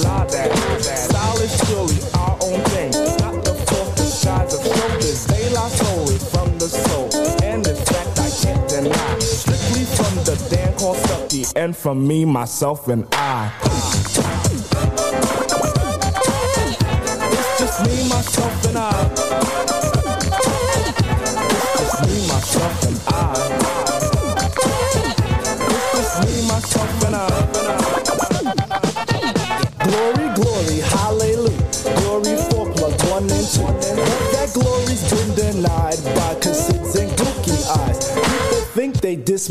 Style 0.06 1.42
is 1.42 1.60
our 2.16 2.38
own 2.42 2.62
thing, 2.70 2.92
not 3.20 3.44
the 3.44 3.56
of. 3.56 5.26
They 5.26 5.50
lie 5.50 5.70
from 6.32 6.58
the 6.60 6.70
soul, 6.70 7.10
and 7.44 7.66
fact 7.76 8.20
I 8.20 8.30
can't 8.44 8.70
deny. 8.70 9.20
Strictly 9.20 9.84
from 9.84 10.16
the 10.24 10.36
Dan 10.50 10.78
called 10.78 10.98
and 11.56 11.76
from 11.76 12.08
me, 12.08 12.24
myself, 12.24 12.88
and 12.88 13.08
I. 13.14 13.65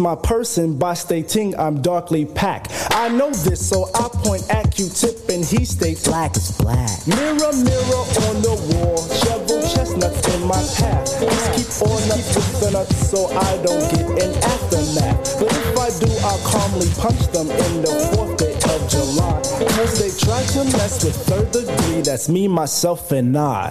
my 0.04 0.14
person 0.14 0.76
by 0.76 0.92
stating 0.92 1.58
I'm 1.58 1.80
darkly 1.80 2.26
packed. 2.26 2.70
I 2.90 3.08
know 3.08 3.30
this, 3.30 3.66
so 3.66 3.88
I 3.94 4.10
point 4.12 4.44
at 4.50 4.70
Q-tip 4.70 5.26
and 5.30 5.42
he 5.42 5.64
states 5.64 6.04
black 6.06 6.36
is 6.36 6.50
black. 6.58 6.92
Mirror, 7.06 7.56
mirror 7.64 8.04
on 8.28 8.36
the 8.44 8.54
wall, 8.68 9.00
shovel 9.24 9.62
chestnuts 9.62 10.28
in 10.34 10.46
my 10.46 10.60
path. 10.76 11.08
Just 11.24 11.48
keep 11.56 11.88
on 11.88 12.02
up 12.12 12.20
with 12.36 12.60
the 12.60 12.70
nuts 12.72 13.08
so 13.08 13.28
I 13.32 13.56
don't 13.64 13.80
get 13.96 14.28
an 14.28 14.32
aftermath. 14.44 15.40
But 15.40 15.50
if 15.56 15.78
I 15.78 15.88
do, 15.96 16.10
I'll 16.20 16.44
calmly 16.52 16.90
punch 17.00 17.24
them 17.32 17.48
in 17.48 17.72
the 17.80 17.94
fourth 18.12 18.36
day 18.36 18.52
of 18.52 18.80
July. 18.90 19.40
Cause 19.72 19.98
they 19.98 20.12
try 20.20 20.44
to 20.52 20.64
mess 20.76 21.02
with 21.02 21.16
third 21.16 21.50
degree, 21.50 22.02
that's 22.02 22.28
me, 22.28 22.46
myself, 22.46 23.10
and 23.10 23.34
I. 23.38 23.70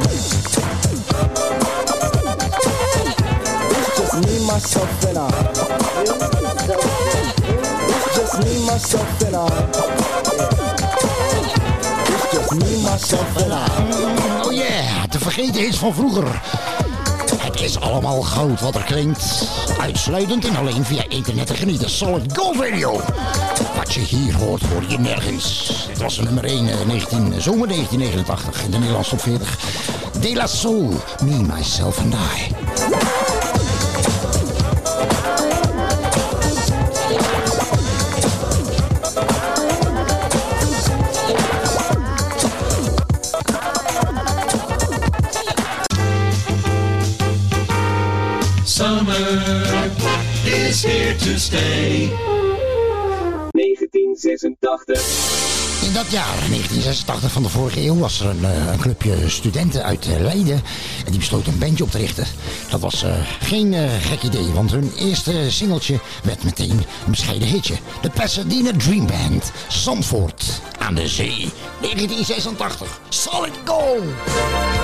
It's 0.00 0.47
myself, 4.58 5.00
just 8.14 8.38
me, 8.42 8.66
myself, 8.66 9.22
and 9.22 9.36
I. 9.36 9.48
Just 12.32 12.54
me, 12.54 12.82
myself, 12.82 13.36
and 13.36 13.52
I. 13.52 14.42
Oh 14.44 14.50
yeah, 14.50 15.06
te 15.06 15.18
vergeten 15.18 15.60
hits 15.60 15.78
van 15.78 15.94
vroeger. 15.94 16.40
is 17.60 17.80
allemaal 17.80 18.22
goud 18.22 18.60
wat 18.60 18.74
er 18.74 18.84
klinkt. 18.84 19.48
Uitsluitend 19.80 20.44
en 20.44 20.56
alleen 20.56 20.84
via 20.84 21.02
internet 21.08 21.46
te 21.46 21.54
genieten. 21.54 21.90
Solid 21.90 22.38
Gold 22.38 22.56
Radio. 22.56 23.00
Wat 23.76 23.94
je 23.94 24.00
hier 24.00 24.34
hoort, 24.34 24.62
hoor 24.62 24.82
je 24.88 24.98
nergens. 24.98 25.70
Het 25.88 25.98
was 25.98 26.18
nummer 26.18 26.44
1, 26.44 26.68
eh, 26.68 26.86
19, 26.86 27.40
zomer 27.40 27.68
1989 27.68 28.64
in 28.64 28.70
de 28.70 28.78
Nederlandse 28.78 29.10
top 29.10 29.20
40. 29.20 29.58
De 30.20 30.34
La 30.34 30.46
Soul, 30.46 30.92
Me, 31.24 31.42
Myself 31.54 31.98
and 31.98 32.14
I. 32.14 33.27
to 51.18 51.36
stay. 51.36 52.10
1986. 53.50 55.46
In 55.82 55.92
dat 55.92 56.10
jaar, 56.10 56.36
1986 56.48 57.32
van 57.32 57.42
de 57.42 57.48
vorige 57.48 57.80
eeuw, 57.80 57.96
was 57.96 58.20
er 58.20 58.26
een, 58.26 58.44
eh, 58.44 58.72
een 58.72 58.78
clubje 58.78 59.28
studenten 59.28 59.84
uit 59.84 60.06
eh, 60.06 60.20
Leiden. 60.20 60.62
En 61.04 61.10
die 61.10 61.18
besloten 61.18 61.52
een 61.52 61.58
bandje 61.58 61.84
op 61.84 61.90
te 61.90 61.98
richten. 61.98 62.26
Dat 62.70 62.80
was 62.80 63.02
eh, 63.02 63.14
geen 63.40 63.74
gek 64.00 64.22
idee, 64.22 64.52
want 64.52 64.70
hun 64.70 64.92
eerste 64.98 65.50
singeltje 65.50 66.00
werd 66.22 66.44
meteen 66.44 66.70
een 66.70 67.10
bescheiden 67.10 67.48
hitje. 67.48 67.74
De 68.02 68.10
Pasadena 68.10 68.70
Dream 68.76 69.06
Band, 69.06 69.52
Zandvoort 69.68 70.60
aan 70.78 70.94
de 70.94 71.08
zee. 71.08 71.50
1986, 71.80 73.00
Solid 73.08 73.54
Gold! 73.64 74.77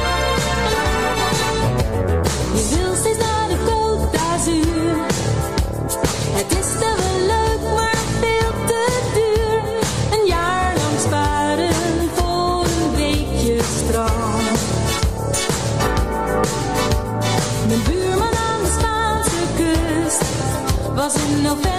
Was 21.04 21.16
in 21.28 21.42
november 21.42 21.73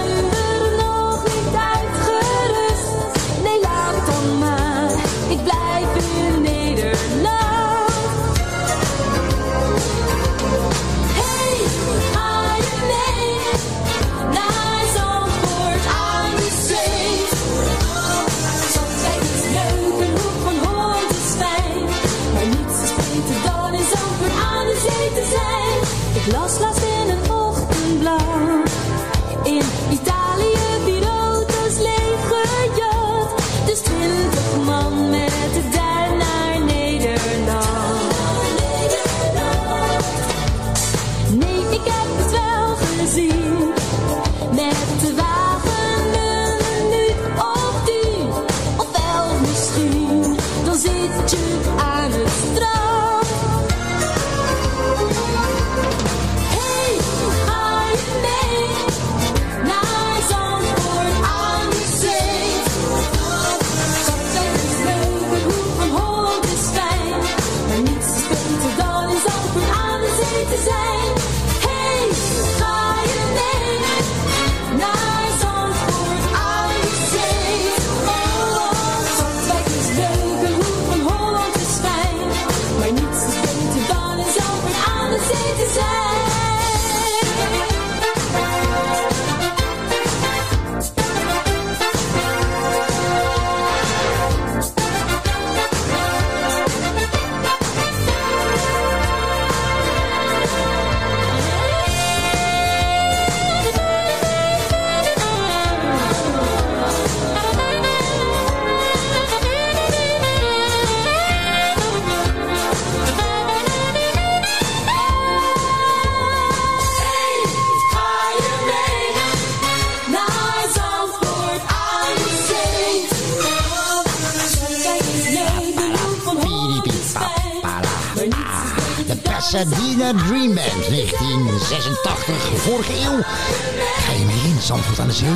Ga 132.84 134.12
je 134.12 134.24
mee 134.24 134.50
in, 134.50 134.60
Zandvoort 134.60 134.98
aan 134.98 135.06
de 135.06 135.12
Zee? 135.12 135.28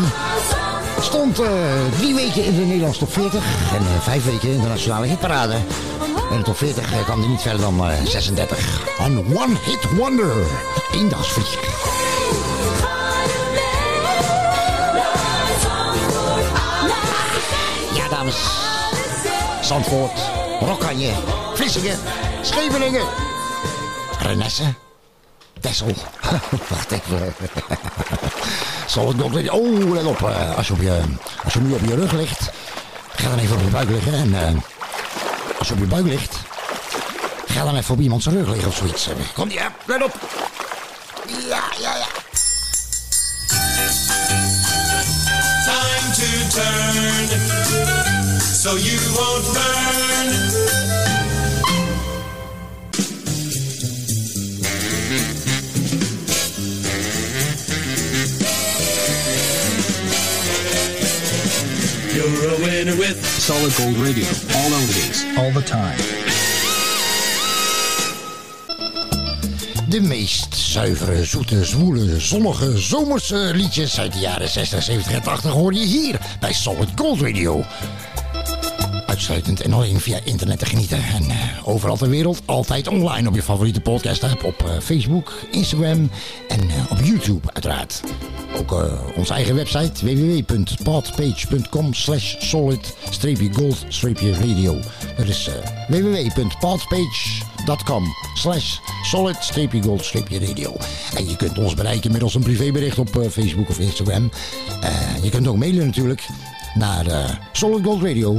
Stond 1.00 1.38
eh, 1.40 1.48
drie 1.98 2.14
weken 2.14 2.44
in 2.44 2.54
de 2.56 2.62
Nederlandse 2.62 3.00
top 3.00 3.12
40 3.12 3.44
en 3.74 3.80
eh, 3.80 4.00
vijf 4.00 4.24
weken 4.24 4.48
in 4.48 4.60
de 4.60 4.68
nationale 4.68 5.06
hitparade. 5.06 5.56
In 6.30 6.36
de 6.36 6.42
top 6.42 6.56
40 6.56 6.92
eh, 6.92 7.04
kwam 7.04 7.20
hij 7.20 7.28
niet 7.28 7.40
verder 7.40 7.60
dan 7.60 7.90
eh, 7.90 8.04
36. 8.04 8.82
Een 8.98 9.18
One 9.18 9.54
Hit 9.64 9.96
Wonder. 9.96 10.32
Eendagsvlieg. 10.92 11.58
Ja, 17.94 18.08
dames. 18.08 18.36
Zandvoort, 19.60 20.20
Rokkanje, 20.60 21.12
Vlissingen, 21.54 21.98
Scheveningen, 22.42 23.04
Renesse, 24.18 24.74
Tessel. 25.60 25.94
Wacht 26.68 26.90
even. 26.90 27.34
Zal 28.86 29.08
het 29.08 29.16
nog. 29.16 29.32
Oh, 29.50 29.92
let 29.92 30.04
op. 30.04 30.22
eh, 30.22 30.56
Als 30.56 30.66
je, 30.66 30.72
op 30.72 30.80
je, 30.80 31.00
als 31.44 31.52
je 31.52 31.60
nu 31.60 31.72
op 31.72 31.80
je 31.84 31.94
rug 31.94 32.12
ligt, 32.12 32.50
ga 33.14 33.28
dan 33.28 33.38
even 33.38 33.56
op 33.56 33.62
je 33.62 33.68
buik 33.68 33.88
liggen. 33.88 34.12
En 34.14 34.34
eh, 34.34 34.54
als 35.58 35.68
je 35.68 35.74
op 35.74 35.80
je 35.80 35.86
buik 35.86 36.04
ligt, 36.06 36.36
ga 37.46 37.64
dan 37.64 37.76
even 37.76 37.94
op 37.94 38.00
iemands 38.00 38.26
rug 38.26 38.48
liggen 38.48 38.68
of 38.68 38.76
zoiets. 38.76 39.08
Kom 39.34 39.48
die, 39.48 39.58
ja, 39.58 39.72
let 39.84 40.02
op. 40.02 40.14
Ja, 41.48 41.62
ja, 41.80 41.96
ja. 41.96 42.06
Time 45.64 46.14
to 46.14 46.56
turn 46.56 47.28
so 48.62 48.76
you 48.76 48.98
won't 49.12 49.52
burn. 49.52 50.09
You're 62.20 62.28
a 62.28 62.58
winner 62.58 62.96
with 62.96 63.24
Solid 63.24 63.72
Gold 63.72 63.96
Radio. 63.96 64.26
All 64.54 64.74
oldies, 64.74 65.24
all 65.38 65.52
the 65.52 65.62
time. 65.62 65.96
De 69.88 70.00
meest 70.00 70.56
zuivere, 70.56 71.24
zoete, 71.24 71.64
zwoele, 71.64 72.20
zonnige, 72.20 72.78
zomerse 72.78 73.50
liedjes 73.54 74.00
uit 74.00 74.12
de 74.12 74.18
jaren 74.18 74.48
60, 74.48 74.82
70 74.82 75.12
en 75.12 75.22
80 75.22 75.50
hoor 75.50 75.74
je 75.74 75.84
hier 75.84 76.18
bij 76.40 76.52
Solid 76.52 76.88
Gold 76.94 77.20
Radio. 77.20 77.64
Uitsluitend 79.30 79.60
en 79.60 79.72
alleen 79.72 80.00
via 80.00 80.18
internet 80.24 80.58
te 80.58 80.66
genieten. 80.66 81.02
En 81.02 81.30
eh, 81.30 81.36
overal 81.64 81.96
ter 81.96 82.08
wereld, 82.08 82.42
altijd 82.44 82.88
online 82.88 83.28
op 83.28 83.34
je 83.34 83.42
favoriete 83.42 83.80
podcast 83.80 84.24
app. 84.24 84.44
Op 84.44 84.64
eh, 84.64 84.70
Facebook, 84.80 85.32
Instagram 85.50 86.10
en 86.48 86.60
eh, 86.60 86.90
op 86.90 86.98
YouTube 87.02 87.52
uiteraard. 87.52 88.00
Ook 88.56 88.74
onze 89.16 89.32
eigen 89.32 89.54
website 89.54 90.04
www.podpage.com 90.04 91.94
slash 91.94 92.34
solid-gold-radio. 92.38 94.78
Dat 95.16 95.26
is 95.26 95.50
www.podpage.com 95.88 98.04
slash 98.34 98.78
solid-gold-radio. 99.02 100.76
En 101.16 101.28
je 101.28 101.36
kunt 101.36 101.58
ons 101.58 101.74
bereiken 101.74 102.10
middels 102.10 102.34
een 102.34 102.42
privébericht 102.42 102.98
op 102.98 103.26
Facebook 103.30 103.68
of 103.68 103.78
Instagram. 103.78 104.30
Je 105.22 105.30
kunt 105.30 105.46
ook 105.46 105.56
mailen 105.56 105.86
natuurlijk 105.86 106.28
naar 106.74 107.06
eh, 107.06 107.30
Solid 107.52 107.84
Gold 107.84 108.02
Radio, 108.02 108.36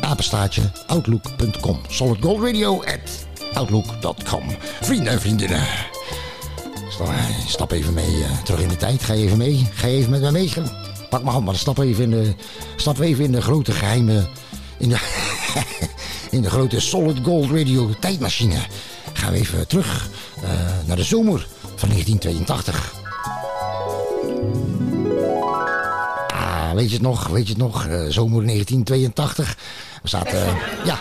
apenstaartje, 0.00 0.62
outlook.com. 0.86 1.80
Solid 1.88 2.16
Gold 2.20 2.66
at 2.86 3.26
outlook.com. 3.54 4.42
Vrienden 4.80 5.12
en 5.12 5.20
vriendinnen. 5.20 5.66
Stap, 7.46 7.72
even 7.72 7.94
mee 7.94 8.24
eh, 8.24 8.42
terug 8.42 8.60
in 8.60 8.68
de 8.68 8.76
tijd. 8.76 9.02
Ga 9.02 9.12
even 9.12 9.38
mee? 9.38 9.68
Ga 9.72 9.86
je 9.86 9.96
even 9.96 10.10
met 10.10 10.20
mij 10.20 10.30
mee? 10.30 10.52
Pak 11.10 11.20
mijn 11.20 11.32
hand, 11.32 11.44
maar 11.44 11.56
stap 11.56 11.78
even 11.78 12.04
in 12.04 12.10
de, 12.10 12.34
stap 12.76 12.98
even 12.98 13.24
in 13.24 13.32
de 13.32 13.42
grote 13.42 13.72
geheime... 13.72 14.26
In 14.78 14.88
de, 14.88 14.98
in 16.36 16.42
de 16.42 16.50
grote 16.50 16.80
Solid 16.80 17.18
Gold 17.22 17.50
Radio 17.50 17.90
tijdmachine. 18.00 18.58
Gaan 19.12 19.32
we 19.32 19.38
even 19.38 19.66
terug 19.66 20.08
eh, 20.42 20.50
naar 20.86 20.96
de 20.96 21.04
zomer 21.04 21.46
van 21.74 21.88
1982. 21.88 22.94
Ah, 26.26 26.72
weet 26.72 26.88
je 26.88 26.94
het 26.94 27.02
nog? 27.02 27.26
Weet 27.26 27.46
je 27.46 27.52
het 27.52 27.62
nog? 27.62 27.86
Eh, 27.86 28.06
zomer 28.08 28.46
1982. 28.46 29.56
We 30.06 30.12
zaten... 30.12 30.46
eh, 30.46 30.54
ja, 30.84 30.98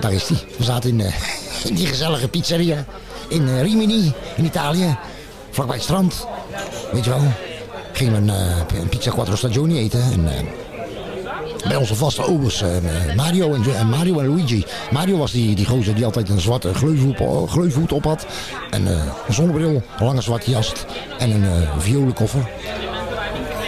daar 0.00 0.12
is 0.12 0.26
die. 0.26 0.36
We 0.58 0.64
zaten 0.64 0.90
in, 0.90 1.00
eh, 1.00 1.14
die 1.78 1.86
gezellige 1.86 2.28
pizzeria. 2.28 2.84
In 3.28 3.48
eh, 3.48 3.62
Rimini, 3.62 4.12
in 4.36 4.44
Italië. 4.44 4.96
Vlakbij 5.50 5.76
het 5.76 5.84
strand. 5.84 6.26
Weet 6.92 7.04
je 7.04 7.10
wel. 7.10 7.32
Gingen 7.92 8.12
we 8.12 8.32
een, 8.32 8.80
een 8.80 8.88
pizza 8.88 9.10
quattro 9.10 9.36
stagioni 9.36 9.78
eten. 9.78 10.00
En, 10.00 10.28
bij 11.68 11.76
onze 11.76 11.94
vaste 11.94 12.26
obers, 12.26 12.62
Mario, 13.16 13.54
en, 13.54 13.88
Mario 13.88 14.18
en 14.18 14.28
Luigi. 14.28 14.64
Mario 14.90 15.16
was 15.16 15.32
die, 15.32 15.54
die 15.54 15.66
gozer 15.66 15.94
die 15.94 16.04
altijd 16.04 16.28
een 16.28 16.40
zwarte 16.40 16.74
gleufhoed 17.48 17.92
op 17.92 18.04
had. 18.04 18.26
En 18.70 18.86
een 18.86 19.34
zonnebril, 19.34 19.82
een 19.98 20.06
lange 20.06 20.20
zwarte 20.20 20.50
jas 20.50 20.72
en 21.18 21.30
een 21.30 21.66
violenkoffer. 21.78 22.48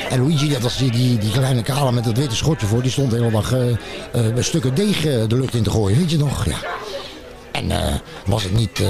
En 0.09 0.21
Luigi, 0.23 0.49
dat 0.49 0.61
was 0.61 0.77
die, 0.77 0.91
die, 0.91 1.19
die 1.19 1.31
kleine 1.31 1.63
kale 1.63 1.93
met 1.93 2.05
dat 2.05 2.17
witte 2.17 2.37
schortje 2.37 2.67
voor, 2.67 2.83
die 2.83 2.91
stond 2.91 3.11
de 3.11 3.17
hele 3.17 3.31
dag 3.31 3.53
eh, 3.53 3.71
eh, 4.13 4.37
stukken 4.39 4.75
deeg 4.75 4.97
eh, 4.97 5.29
de 5.29 5.37
lucht 5.37 5.55
in 5.55 5.63
te 5.63 5.71
gooien, 5.71 5.99
weet 5.99 6.11
je 6.11 6.19
nog? 6.19 6.45
Ja. 6.45 6.57
En 7.53 8.01
was, 8.27 8.43
het 8.43 8.53
niet, 8.53 8.83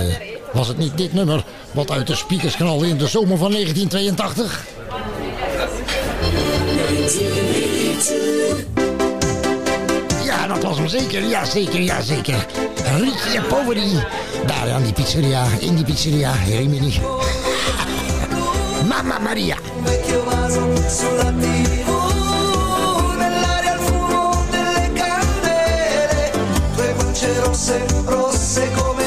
was 0.52 0.68
het 0.68 0.78
niet 0.78 0.96
dit 0.96 1.12
nummer 1.12 1.44
wat 1.72 1.90
uit 1.90 2.06
de 2.06 2.14
speakers 2.14 2.56
knalde 2.56 2.88
in 2.88 2.96
de 2.98 3.06
zomer 3.06 3.38
van 3.38 3.50
1982? 3.50 4.66
Ja, 10.24 10.46
dat 10.46 10.62
was 10.62 10.76
hem 10.76 10.88
zeker. 10.88 11.28
Ja, 11.28 11.44
zeker, 11.44 11.80
ja, 11.80 12.00
zeker. 12.00 12.46
En 12.84 13.42
Poveri. 13.48 14.04
Daar 14.46 14.72
aan 14.72 14.82
die 14.82 14.92
pizzeria, 14.92 15.46
in 15.60 15.74
die 15.74 15.84
pizzeria, 15.84 16.32
Rimini. 16.46 17.00
Mamma 18.88 19.18
Maria. 19.18 19.56
Sono 20.88 21.20
attivo, 21.20 21.94
nell'aria 23.16 23.74
al 23.74 23.80
fumo 23.80 24.44
delle 24.50 24.92
candele, 24.92 26.32
due 26.74 26.94
gocce 26.96 27.40
rosse, 27.40 27.86
rosse 28.04 28.70
come 28.72 28.97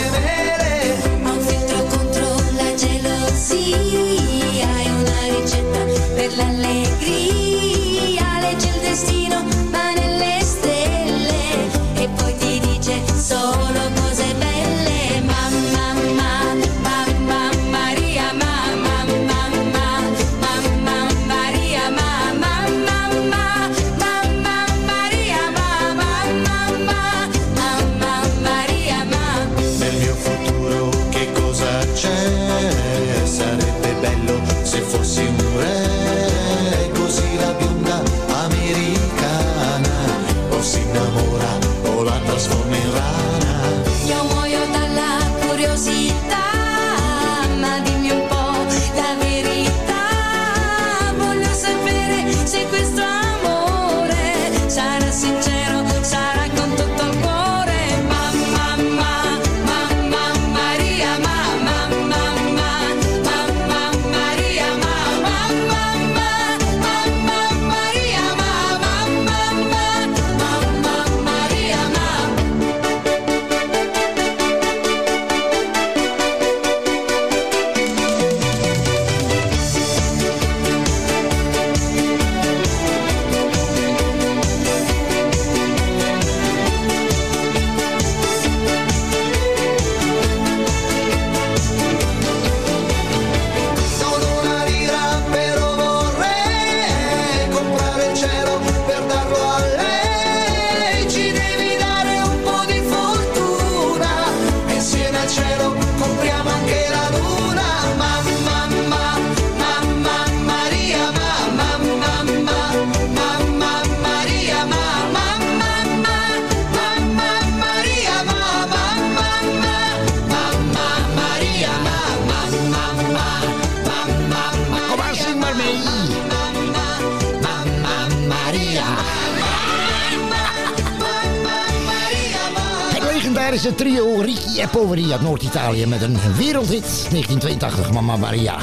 uit 135.12 135.22
Noord-Italië 135.22 135.86
met 135.86 136.02
een 136.02 136.18
wereldhit 136.38 137.08
1982, 137.10 137.92
Mamma 137.92 138.18
Maria. 138.18 138.58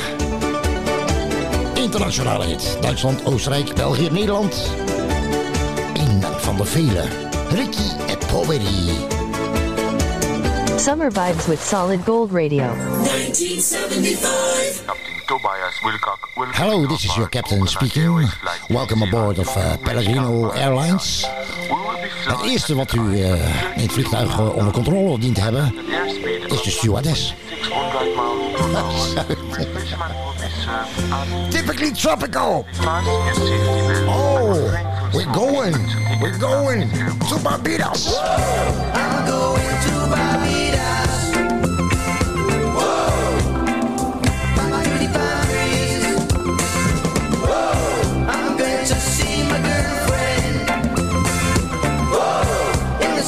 Internationale 1.74 2.44
hit. 2.44 2.78
Duitsland, 2.80 3.24
Oostenrijk, 3.24 3.74
België, 3.74 4.08
Nederland. 4.10 4.70
Een 5.94 6.22
van 6.22 6.56
de 6.56 6.64
vele. 6.64 7.04
Ricky 7.48 7.90
en 8.06 8.18
Poveri. 8.26 9.06
Summer 10.76 11.12
vibes 11.12 11.46
with 11.46 11.60
Solid 11.60 12.00
Gold 12.04 12.32
Radio. 12.32 12.76
1975. 12.76 14.96
Hello, 16.52 16.86
this 16.86 17.04
is 17.04 17.16
your 17.16 17.28
captain 17.28 17.66
speaking. 17.66 18.30
Welcome 18.68 19.02
aboard 19.02 19.38
of 19.38 19.56
uh, 19.56 19.72
Pellegrino 19.82 20.50
Airlines. 20.50 21.26
Het 22.28 22.42
eerste 22.42 22.74
wat 22.74 22.92
u 22.92 23.00
uh, 23.00 23.30
in 23.76 23.82
het 23.82 23.92
vliegtuig 23.92 24.38
uh, 24.38 24.56
onder 24.56 24.72
controle 24.72 25.18
dient 25.18 25.34
te 25.34 25.40
hebben, 25.40 25.74
is 26.48 26.62
de 26.62 26.70
stewardess. 26.70 27.34
Typically 31.50 31.92
tropical. 31.92 32.66
Oh. 34.06 34.86
We're 35.12 35.24
going, 35.32 35.74
we're 36.20 36.38
going 36.38 36.90
to 36.90 37.38
Barbados. 37.42 38.14
I'm 38.18 39.26
going 39.26 39.62
to 39.62 40.06
Barbados. 40.10 40.67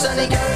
sunny 0.00 0.26
girl. 0.28 0.49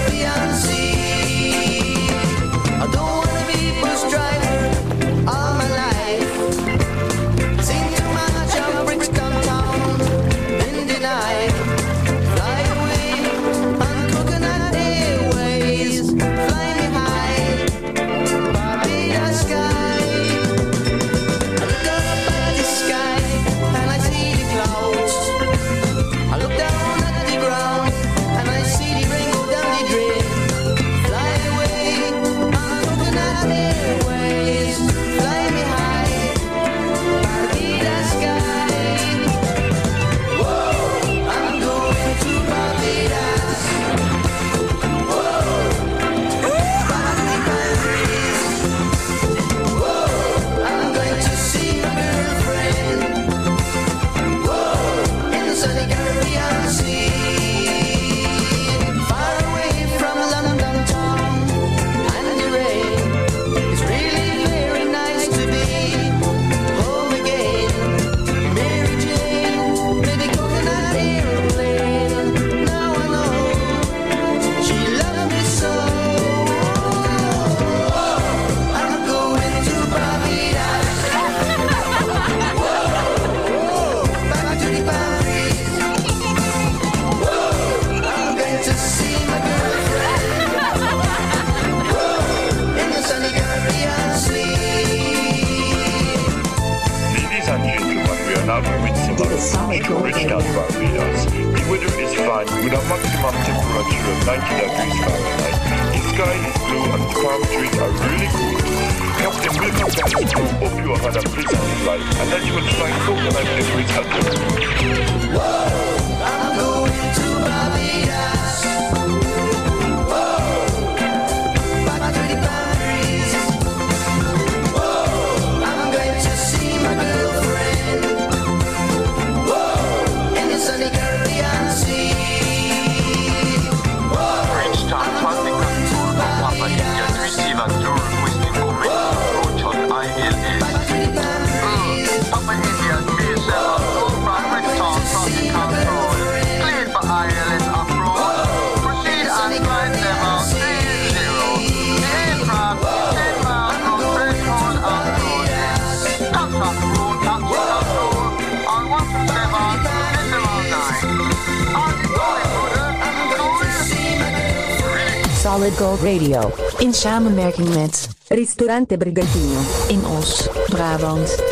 Radio. 166.35 166.55
In 166.79 166.95
samenwerking 166.95 167.75
met 167.75 168.09
Ristorante 168.29 168.97
Brigantino 168.97 169.61
in 169.89 170.07
Os, 170.07 170.49
Brabant. 170.69 171.43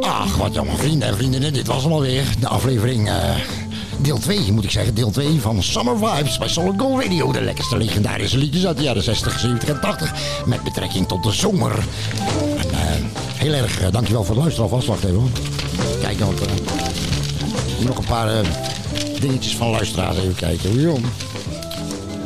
Ach, 0.00 0.36
wat 0.36 0.54
jammer, 0.54 0.76
vrienden 0.76 1.08
en 1.08 1.16
vriendinnen. 1.16 1.52
Dit 1.52 1.66
was 1.66 1.82
hem 1.82 1.92
alweer. 1.92 2.24
De 2.40 2.48
aflevering, 2.48 3.08
eh, 3.08 3.36
deel 3.98 4.18
2 4.18 4.52
moet 4.52 4.64
ik 4.64 4.70
zeggen. 4.70 4.94
Deel 4.94 5.10
2 5.10 5.40
van 5.40 5.62
Summer 5.62 5.98
Vibes 5.98 6.38
bij 6.38 6.48
Solid 6.48 6.80
Gold 6.80 7.02
Radio. 7.02 7.32
De 7.32 7.40
lekkerste 7.40 7.76
legendarische 7.76 8.38
liedjes 8.38 8.66
uit 8.66 8.76
de 8.76 8.82
jaren 8.82 9.02
60, 9.02 9.38
70 9.38 9.68
en 9.68 9.80
80. 9.80 10.14
Met 10.46 10.62
betrekking 10.62 11.08
tot 11.08 11.22
de 11.22 11.32
zomer. 11.32 11.72
En, 12.58 12.70
eh, 12.70 12.78
heel 13.34 13.52
erg 13.52 13.80
eh, 13.80 13.92
dankjewel 13.92 14.24
voor 14.24 14.34
het 14.34 14.44
luisteren 14.44 14.70
alvast. 14.70 14.88
Wacht 14.88 15.04
even 15.04 15.16
hoor. 15.16 15.30
Kijk, 16.00 16.18
want, 16.18 16.40
nog 17.80 17.98
een 17.98 18.04
paar 18.04 18.44
dingetjes 19.20 19.56
van 19.56 19.70
luisteraars. 19.70 20.16
Even 20.16 20.34
kijken. 20.34 20.70
Hoe 20.70 20.80
jong. 20.80 21.04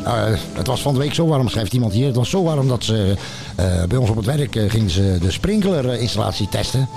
Eh, 0.05 0.23
het 0.53 0.67
was 0.67 0.81
van 0.81 0.93
de 0.93 0.99
week 0.99 1.13
zo 1.13 1.27
warm, 1.27 1.49
schrijft 1.49 1.73
iemand 1.73 1.93
hier. 1.93 2.05
Het 2.05 2.15
was 2.15 2.29
zo 2.29 2.43
warm 2.43 2.67
dat 2.67 2.83
ze 2.83 3.15
eh, 3.55 3.83
bij 3.83 3.97
ons 3.97 4.09
op 4.09 4.15
het 4.15 4.25
werk 4.25 4.55
eh, 4.55 4.69
gingen 4.69 5.21
de 5.21 5.31
sprinklerinstallatie 5.31 6.49
testen. 6.49 6.89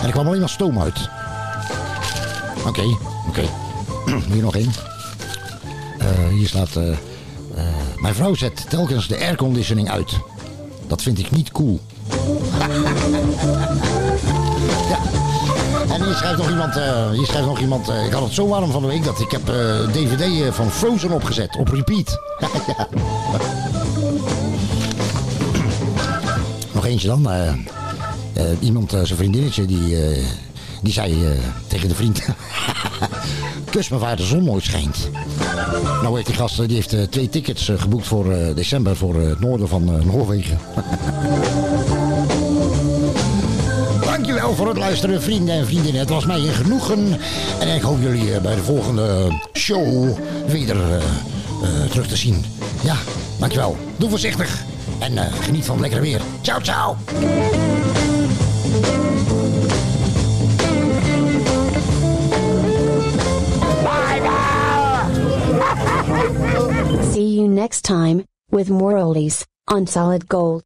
En 0.00 0.06
er 0.06 0.12
kwam 0.12 0.26
alleen 0.26 0.40
maar 0.40 0.48
stoom 0.48 0.80
uit. 0.80 1.08
Oké, 2.66 2.84
oké. 3.28 3.42
hier 4.32 4.42
nog 4.42 4.56
één. 4.56 4.72
Hier 6.30 6.48
staat... 6.48 6.74
mijn 7.96 8.14
vrouw 8.14 8.34
zet 8.34 8.70
telkens 8.70 9.08
de 9.08 9.18
airconditioning 9.18 9.90
uit. 9.90 10.12
Dat 10.86 11.02
vind 11.02 11.18
ik 11.18 11.30
niet 11.30 11.50
cool. 11.50 11.80
ja. 14.90 15.15
En 15.96 16.04
hier 16.04 16.14
schrijft 16.14 16.38
nog 16.38 16.48
iemand, 16.48 16.76
eh, 16.76 17.10
hier 17.10 17.26
schrijft 17.26 17.46
nog 17.46 17.60
iemand 17.60 17.88
eh, 17.88 18.04
ik 18.04 18.12
had 18.12 18.22
het 18.22 18.32
zo 18.32 18.48
warm 18.48 18.70
van 18.70 18.82
de 18.82 18.88
week 18.88 19.04
dat 19.04 19.20
ik 19.20 19.30
heb 19.30 19.48
eh, 19.48 19.88
DVD 19.92 20.54
van 20.54 20.70
Frozen 20.70 21.10
opgezet, 21.10 21.56
op 21.56 21.68
repeat. 21.68 22.20
Nog 26.74 26.86
eentje 26.86 27.08
dan. 27.08 27.28
iemand, 28.60 28.90
zijn 28.90 29.06
vriendinnetje, 29.06 29.64
die, 29.64 29.96
die 30.82 30.92
zei 30.92 31.38
tegen 31.66 31.88
de 31.88 31.94
vriend... 31.94 32.22
Kus 33.70 33.88
me 33.88 33.98
waar 33.98 34.16
de 34.16 34.22
zon 34.22 34.44
nooit 34.44 34.64
schijnt. 34.64 35.10
Nou 36.02 36.14
heeft 36.14 36.26
die 36.26 36.34
gast, 36.34 36.56
die 36.56 36.74
heeft 36.74 37.12
twee 37.12 37.28
tickets 37.28 37.70
geboekt 37.76 38.06
voor 38.06 38.24
december 38.54 38.96
voor 38.96 39.14
het 39.14 39.40
noorden 39.40 39.68
van 39.68 40.06
Noorwegen. 40.06 40.58
Voor 44.54 44.68
het 44.68 44.76
luisteren, 44.76 45.22
vrienden 45.22 45.54
en 45.54 45.66
vriendinnen. 45.66 46.00
Het 46.00 46.10
was 46.10 46.26
mij 46.26 46.38
een 46.38 46.54
genoegen. 46.54 47.20
En 47.60 47.74
ik 47.74 47.82
hoop 47.82 48.00
jullie 48.00 48.34
eh, 48.34 48.40
bij 48.40 48.54
de 48.54 48.62
volgende 48.62 49.38
show 49.52 50.18
weer 50.46 50.70
eh, 50.70 50.96
eh, 50.96 51.90
terug 51.90 52.06
te 52.08 52.16
zien. 52.16 52.44
Ja, 52.82 52.96
dankjewel. 53.38 53.76
Doe 53.96 54.10
voorzichtig. 54.10 54.64
En 54.98 55.32
geniet 55.40 55.64
van 55.64 55.74
het 55.74 55.80
lekkere 55.80 56.02
weer. 56.02 56.20
Ciao, 56.40 56.60
ciao. 56.60 56.96
See 67.12 67.34
you 67.34 67.48
next 67.48 67.82
time 67.82 68.24
with 68.46 68.68
more 68.68 69.04
oldies 69.04 69.44
on 69.72 69.86
Solid 69.86 70.24
Gold. 70.28 70.54